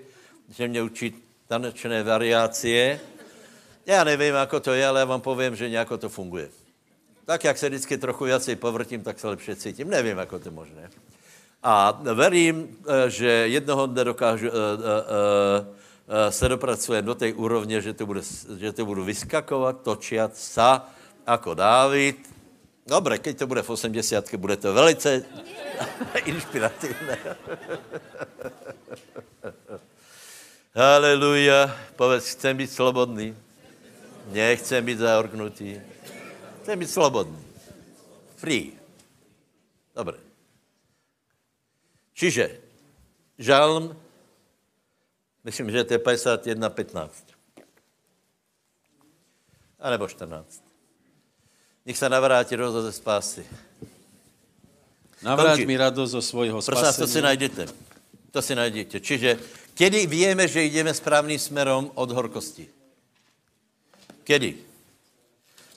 [0.48, 1.14] že mě učí
[1.46, 3.00] tanečné variácie.
[3.86, 6.50] Já nevím, jak to je, ale já vám povím, že nějak to funguje.
[7.24, 9.90] Tak, jak se vždycky trochu jacej povrtím, tak se lepše cítím.
[9.90, 10.90] Nevím, jak to je možné.
[11.64, 17.96] A verím, eh, že jednoho dne dokážu, uh, uh, se dopracuje do té úrovně, že
[17.96, 18.20] to, bude,
[18.60, 20.92] že to budu vyskakovat, točiat sa,
[21.26, 22.34] jako Dávid,
[22.84, 25.24] Dobre, keď to bude v 80, bude to velice
[26.28, 27.16] inspirativné.
[30.76, 31.72] Haleluja.
[31.96, 33.36] Povedz, chcem být slobodný.
[34.32, 35.80] Nechcem být zaorknutý.
[36.62, 37.40] Chcem být slobodný.
[38.36, 38.72] Free.
[39.96, 40.23] Dobre.
[42.14, 42.60] Čiže,
[43.38, 43.96] žalm,
[45.44, 47.24] myslím, že to je 51, 15.
[49.80, 50.64] A nebo 14.
[51.86, 53.46] Nech se navrátí radost ze spásy.
[55.24, 56.84] Navráť mi radost zo svojho spasení.
[56.84, 57.62] Prosím to si najdete.
[58.30, 58.96] To si najdete.
[59.00, 59.40] Čiže,
[59.72, 62.68] kedy víme, že jdeme správným směrem od horkosti?
[64.24, 64.56] Kedy?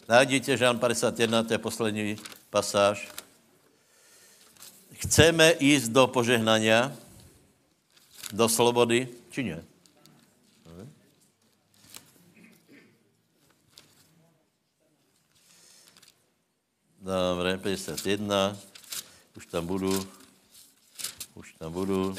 [0.07, 2.15] Najdete Žán 51, to je poslední
[2.49, 3.07] pasáž.
[4.97, 6.95] Chceme jít do požehnania,
[8.33, 9.63] do slobody, či ne?
[17.07, 18.57] Dobre, 51.
[19.37, 20.07] Už tam budu.
[21.35, 22.11] Už tam budu.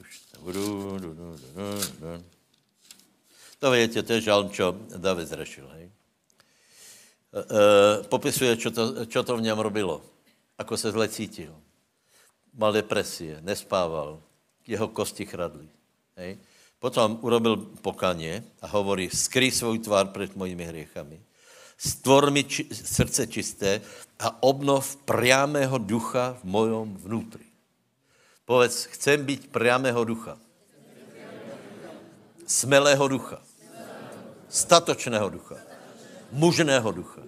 [0.00, 0.98] Už tam budu.
[0.98, 2.24] Du, du, du, du, du.
[3.58, 5.68] To víte, to je žalm, čo David zrešil.
[5.68, 5.86] Hej?
[8.08, 10.15] popisuje, čo to, čo to v něm robilo.
[10.58, 11.52] Ako se zle cítil.
[12.56, 14.20] Mal depresie, nespával,
[14.66, 15.68] jeho kosti chradli.
[16.16, 16.40] Hej.
[16.80, 21.20] Potom urobil pokanie a hovorí, skryj svůj tvár před mojimi hriechami.
[21.76, 23.80] Stvor mi či, srdce čisté
[24.18, 27.44] a obnov priamého ducha v mojom vnútri.
[28.48, 30.38] Povedz, chcem být priamého ducha.
[32.46, 33.42] Smelého ducha.
[34.48, 35.56] Statočného ducha.
[36.32, 37.20] Mužného ducha.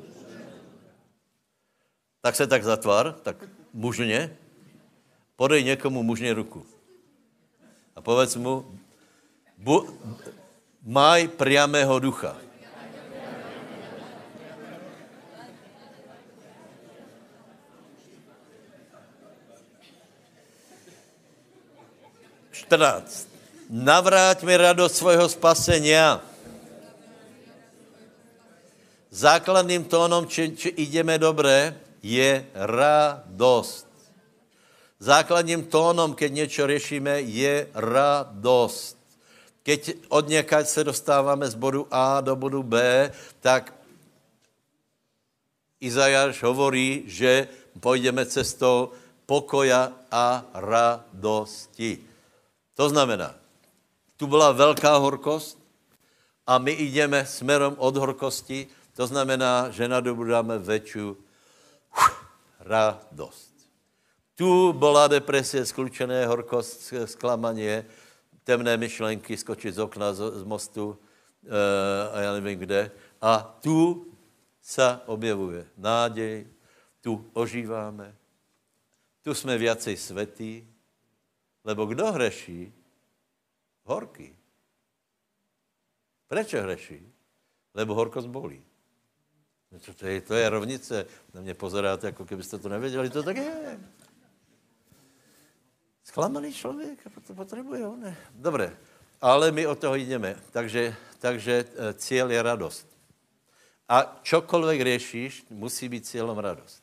[2.29, 3.37] Tak se tak zatvar, tak
[3.73, 4.37] mužně.
[5.37, 6.61] Podej někomu mužně ruku.
[7.97, 8.69] A povedz mu,
[9.57, 9.89] bu,
[10.85, 12.37] maj priamého ducha.
[22.53, 23.25] Čtrnáct.
[23.73, 26.21] Navráť mi radost svojho spasenia.
[29.09, 33.89] Základným tónom, či, či ideme dobré, je radost.
[34.99, 38.99] Základním tónom, keď něco řešíme, je radost.
[39.63, 43.75] Keď od někaď se dostáváme z bodu A do bodu B, tak
[45.81, 47.49] Izajáš hovorí, že
[47.81, 48.91] půjdeme cestou
[49.27, 51.99] pokoja a radosti.
[52.75, 53.35] To znamená,
[54.17, 55.59] tu byla velká horkost
[56.47, 61.28] a my jdeme směrem od horkosti, to znamená, že nadobudáme větší
[62.61, 63.55] radost.
[64.35, 67.87] Tu byla depresie, sklučené horkost, zklamaně,
[68.45, 70.99] temné myšlenky, skočit z okna, z, z mostu
[71.45, 72.91] e, a já nevím kde.
[73.21, 74.07] A tu
[74.63, 76.47] se objevuje nádej,
[77.01, 78.17] tu ožíváme,
[79.23, 80.75] tu jsme viacej svetí,
[81.65, 82.73] lebo kdo hreší?
[83.85, 84.37] Horký.
[86.27, 87.13] Proč hreší?
[87.75, 88.68] Lebo horkost bolí.
[89.73, 91.07] No to, to, je, to je rovnice.
[91.35, 93.81] Na mě pozeráte, jako kdybyste to nevěděli, to tak je.
[96.05, 98.17] Zklamaný člověk, to potřebuje, ne?
[98.35, 98.77] Dobré,
[99.21, 100.37] ale my od toho jdeme.
[100.51, 102.87] Takže, takže eh, cíl je radost.
[103.89, 106.83] A čokoliv řešíš, musí být cílem radost.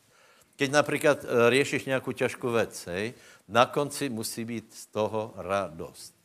[0.55, 3.13] Keď například eh, řešíš nějakou těžkou věc, hej,
[3.47, 6.15] na konci musí být z toho radost.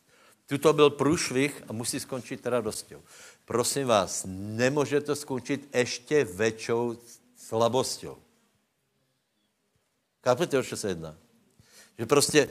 [0.45, 2.95] Tuto byl průšvih a musí skončit radostí.
[3.51, 6.95] Prosím vás, nemůže to skončit ještě většou
[7.37, 8.07] slabostí.
[10.23, 11.15] Chápete, o co se jedná?
[11.99, 12.49] Že prostě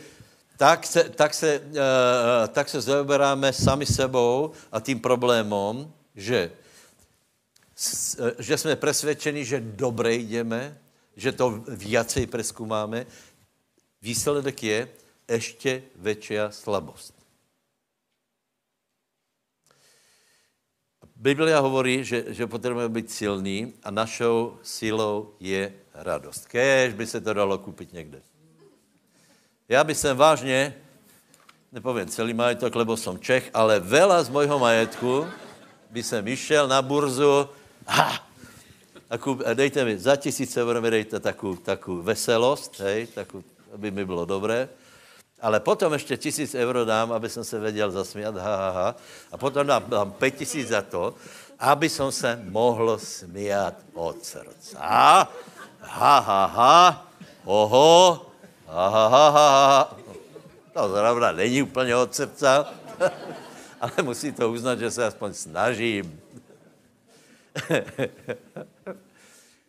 [0.57, 6.53] tak se, tak se, uh, tak se zaoberáme sami sebou a tím problémem, že,
[8.38, 10.78] že jsme přesvědčeni, že dobré jdeme,
[11.16, 13.07] že to viacej preskúmáme.
[14.03, 14.88] Výsledek je
[15.28, 17.20] ještě větší slabost.
[21.21, 26.49] Biblia hovorí, že, že potřebujeme být silní a našou silou je radost.
[26.49, 28.23] Kéž by se to dalo koupit někde.
[29.68, 30.75] Já bych sem vážně,
[31.73, 35.27] nepovím celý majetok, lebo jsem Čech, ale vela z mojho majetku
[35.91, 37.49] by jsem vyšel na burzu
[37.87, 38.27] ha,
[39.11, 43.45] a, kup, a dejte mi, za tisíc eur mi dejte takovou veselost, hej, takovou,
[43.75, 44.68] aby mi bylo dobré.
[45.43, 48.95] Ale potom ještě tisíc euro dám, aby jsem se věděl zasmět, ha, ha, ha.
[49.32, 51.14] A potom dám, dám pět tisíc za to,
[51.59, 54.76] aby jsem se mohl smět od srdce.
[54.80, 55.32] Ha,
[55.80, 57.07] ha, ha,
[57.45, 58.26] oho,
[58.66, 59.97] ha, ha, ha, ha.
[60.72, 62.64] To zrovna není úplně od srdce,
[63.80, 66.20] ale musí to uznat, že se aspoň snažím.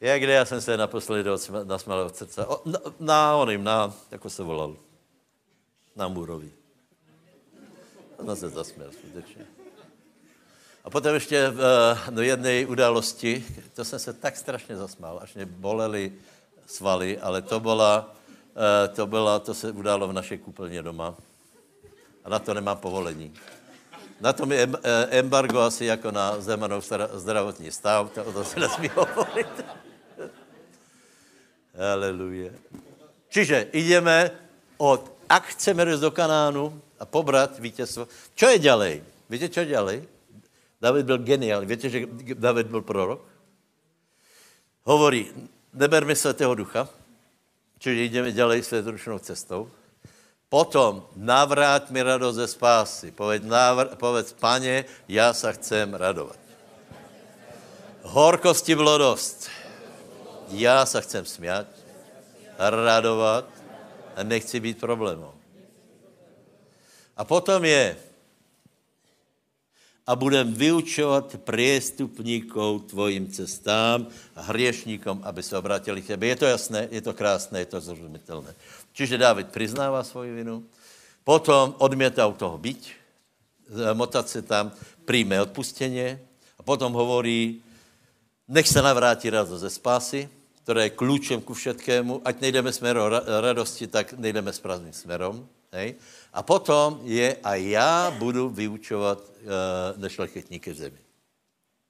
[0.02, 1.30] Jak kde já jsem se naposledy
[1.64, 2.46] nasměl od srdce?
[2.46, 4.76] O, na, na oným, na, jako se volal
[5.96, 6.52] na Murovi.
[8.18, 9.46] Ona se zasměl skutečně.
[10.84, 15.34] A potom ještě v, eh, do jedné události, to jsem se tak strašně zasmál, až
[15.34, 16.14] mě bolely
[16.68, 18.16] svaly, ale to byla,
[18.56, 21.16] eh, to byla, to se událo v naší kúpeľně doma.
[22.24, 23.34] A na to nemám povolení.
[24.22, 28.90] Na tom je eh, embargo asi jako na Zemanov zdravotní stav, to, to se nesmí
[28.96, 29.50] hovorit.
[31.78, 32.52] Haleluja.
[33.30, 34.32] Čiže jdeme
[34.78, 39.04] od ak chceme jít do Kanánu a pobrat vítězstvo, čo je ďalej?
[39.30, 40.04] Víte, je ďalej?
[40.82, 41.66] David byl geniální.
[41.66, 42.04] Víte, že
[42.36, 43.22] David byl prorok?
[44.84, 45.32] Hovorí,
[45.74, 46.90] neberme svatého ducha,
[47.80, 49.72] čiže jdeme ďalej světručnou cestou.
[50.50, 53.12] Potom navrát mi radost ze spásy.
[53.12, 56.40] Povedz, návr, povedz, pane, já se chcem radovat.
[58.04, 59.48] Horkosti bylo dost.
[60.50, 61.68] Já se chcem smět,
[62.60, 63.61] radovat,
[64.24, 65.32] nechci být problémem.
[67.18, 67.98] A potom je,
[70.08, 76.28] a budem vyučovat priestupníkov tvojim cestám a hriešníkom, aby se obrátili k tebe.
[76.28, 78.56] Je to jasné, je to krásné, je to zrozumitelné.
[78.94, 80.66] Čiže David přiznává svoji vinu,
[81.24, 82.82] potom odmětá u toho byť,
[83.94, 84.72] motat se tam,
[85.06, 86.20] přijme odpustěně
[86.60, 87.62] a potom hovorí,
[88.48, 90.30] nech se navrátí radost ze spásy,
[90.64, 93.04] které je klíčem ku všetkému, ať nejdeme směrem
[93.42, 95.48] radosti, tak nejdeme správným směrem.
[96.34, 101.02] A potom je, a já budu vyučovat uh, nešlechetníky v zemi.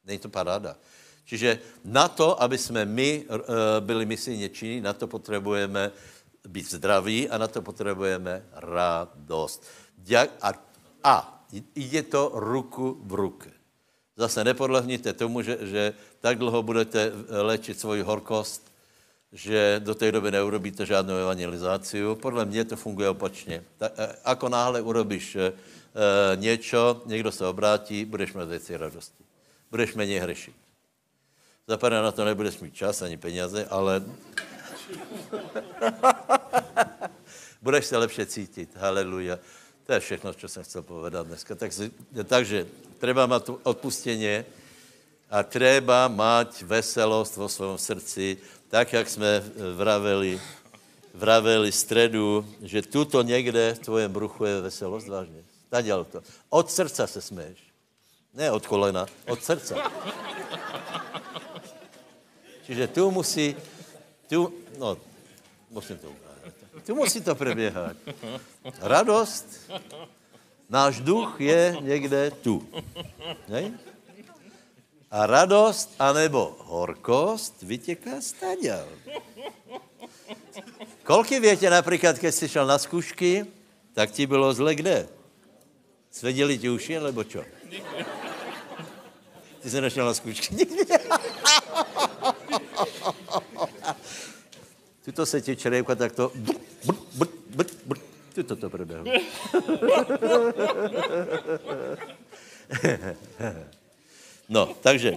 [0.05, 0.77] Není to paráda.
[1.25, 3.37] Čiže na to, aby jsme my uh,
[3.79, 5.91] byli misijně činní, na to potřebujeme
[6.47, 9.63] být zdraví a na to potřebujeme radost.
[10.41, 10.53] A,
[11.03, 11.45] a
[11.75, 13.60] jde to ruku v ruce.
[14.17, 18.71] Zase nepodlehněte tomu, že, že tak dlouho budete léčit svoji horkost,
[19.31, 22.01] že do té doby neurobíte žádnou evangelizaci.
[22.21, 23.63] Podle mě to funguje opačně.
[23.77, 25.53] Tak, e, ako náhle urobíš e,
[26.35, 29.23] něco, někdo se obrátí, budeš mít věci radosti.
[29.71, 30.55] Budeš méně hřešit.
[31.67, 34.01] Zapadá na to nebudeš mít čas ani peněze, ale
[37.61, 38.69] budeš se lepše cítit.
[38.75, 39.39] Haleluja.
[39.85, 41.55] To je všechno, co jsem chcel povedat dneska.
[41.55, 41.71] Tak,
[42.27, 42.67] takže
[42.97, 44.45] treba mít odpustěně
[45.29, 48.37] a treba mít veselost vo svém srdci,
[48.69, 49.43] tak, jak jsme
[49.75, 50.41] vraveli,
[51.13, 55.43] vraveli středu, že tuto někde v tvojem bruchu je veselost, vážně.
[55.69, 56.23] Taděl to.
[56.49, 57.59] Od srdca se smeješ.
[58.33, 59.91] Ne od kolena, od srdca.
[62.65, 63.55] Čiže tu musí,
[64.29, 64.97] tu, no,
[65.69, 66.30] musím to ukázat.
[66.85, 67.97] Tu musí to proběhat.
[68.79, 69.71] Radost,
[70.69, 72.67] náš duch je někde tu.
[73.47, 73.79] Ne?
[75.11, 78.87] A radost anebo horkost vytěká staděl.
[81.03, 83.45] Kolky větě například, když jsi šel na zkušky,
[83.93, 85.07] tak ti bylo zle kde?
[86.11, 87.43] Svedili ti uši, nebo čo?
[89.59, 90.67] Ty jsi nešel na zkušky.
[95.05, 96.31] Tuto se ti čerejka tak to...
[98.33, 99.05] Tuto to proběhlo.
[104.51, 105.15] No, takže,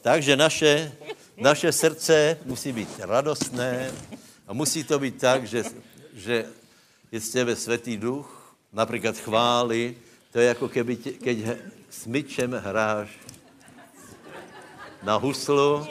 [0.00, 0.92] takže naše,
[1.36, 3.92] naše srdce musí být radostné
[4.48, 5.64] a musí to být tak, že,
[6.14, 6.46] že
[7.12, 9.96] je z tebe svatý duch, například chvály,
[10.32, 11.38] to je jako keby, tě, keď
[11.90, 13.08] s myčem hráš
[15.02, 15.86] na huslu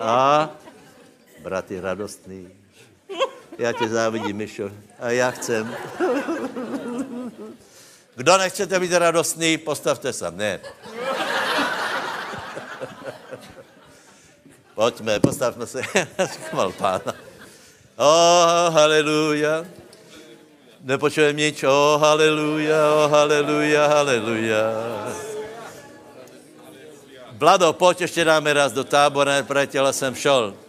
[0.00, 0.50] a
[1.44, 2.48] brat je radostný.
[3.58, 5.76] Já tě závidím, Mišo, a já chcem.
[8.16, 10.30] Kdo nechcete být radostný, postavte se.
[10.30, 10.60] Ne.
[14.74, 15.82] Pojďme, postavme se.
[16.48, 17.12] Chval pána.
[17.96, 19.68] Oh, haleluja.
[20.80, 21.62] Nepočujem nič.
[21.68, 24.62] Oh, haleluja, oh, haleluja, haleluja.
[27.38, 30.63] Vlado, pojď ještě dáme raz do tábora, priateľa jsem šel.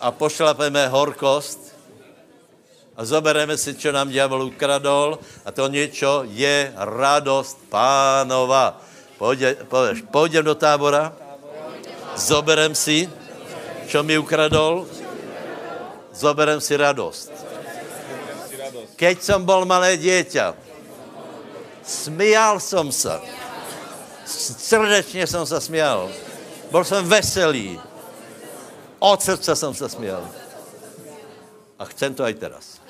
[0.00, 1.74] A pošlapeme horkost
[2.98, 8.80] a zobereme si, čo nám diabol ukradol a to něco je radost pánova.
[9.18, 11.12] Pojde, pověš, půjdem do tábora,
[12.16, 13.10] zoberem si,
[13.86, 14.86] čo mi ukradol,
[16.14, 17.30] zoberem si radost.
[18.98, 20.54] Keď jsem bol malé dieťa,
[21.86, 23.14] smial som se.
[24.58, 26.10] Srdečně jsem se smial.
[26.70, 27.80] Byl jsem veselý.
[28.98, 30.28] Od srdce jsem se smial.
[31.78, 32.80] A chcem to aj teraz.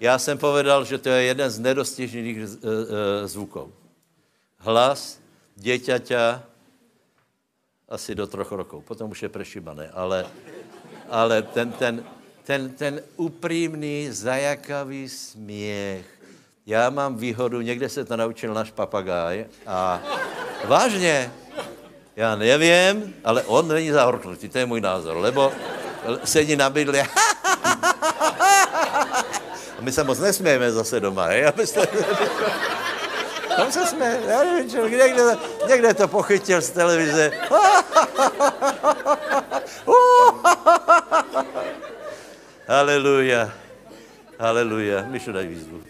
[0.00, 3.72] Já jsem povedal, že to je jeden z nedostižných eh, eh, zvuků.
[4.58, 5.20] Hlas
[5.56, 6.42] děťaťa
[7.88, 8.84] asi do troch rokov.
[8.84, 10.24] Potom už je prešibané, ale,
[11.08, 12.04] ale ten, ten,
[12.44, 16.06] ten, ten upřímný, zajakavý směch.
[16.66, 20.02] Já mám výhodu, někde se to naučil náš papagáj a
[20.64, 21.32] vážně,
[22.20, 25.52] já nevím, ale on není zahorknutý, to je můj názor, lebo
[26.24, 27.02] sedí na bydle
[29.78, 31.86] a my se moc nesmějeme zase doma, hej, abyste...
[33.56, 35.36] Tam se jsme, já nevím, čo, někde,
[35.68, 37.30] někde to pochytil z televize.
[42.68, 43.50] Haleluja.
[44.38, 45.04] Haleluja.
[45.08, 45.82] Myšu daj výzvu.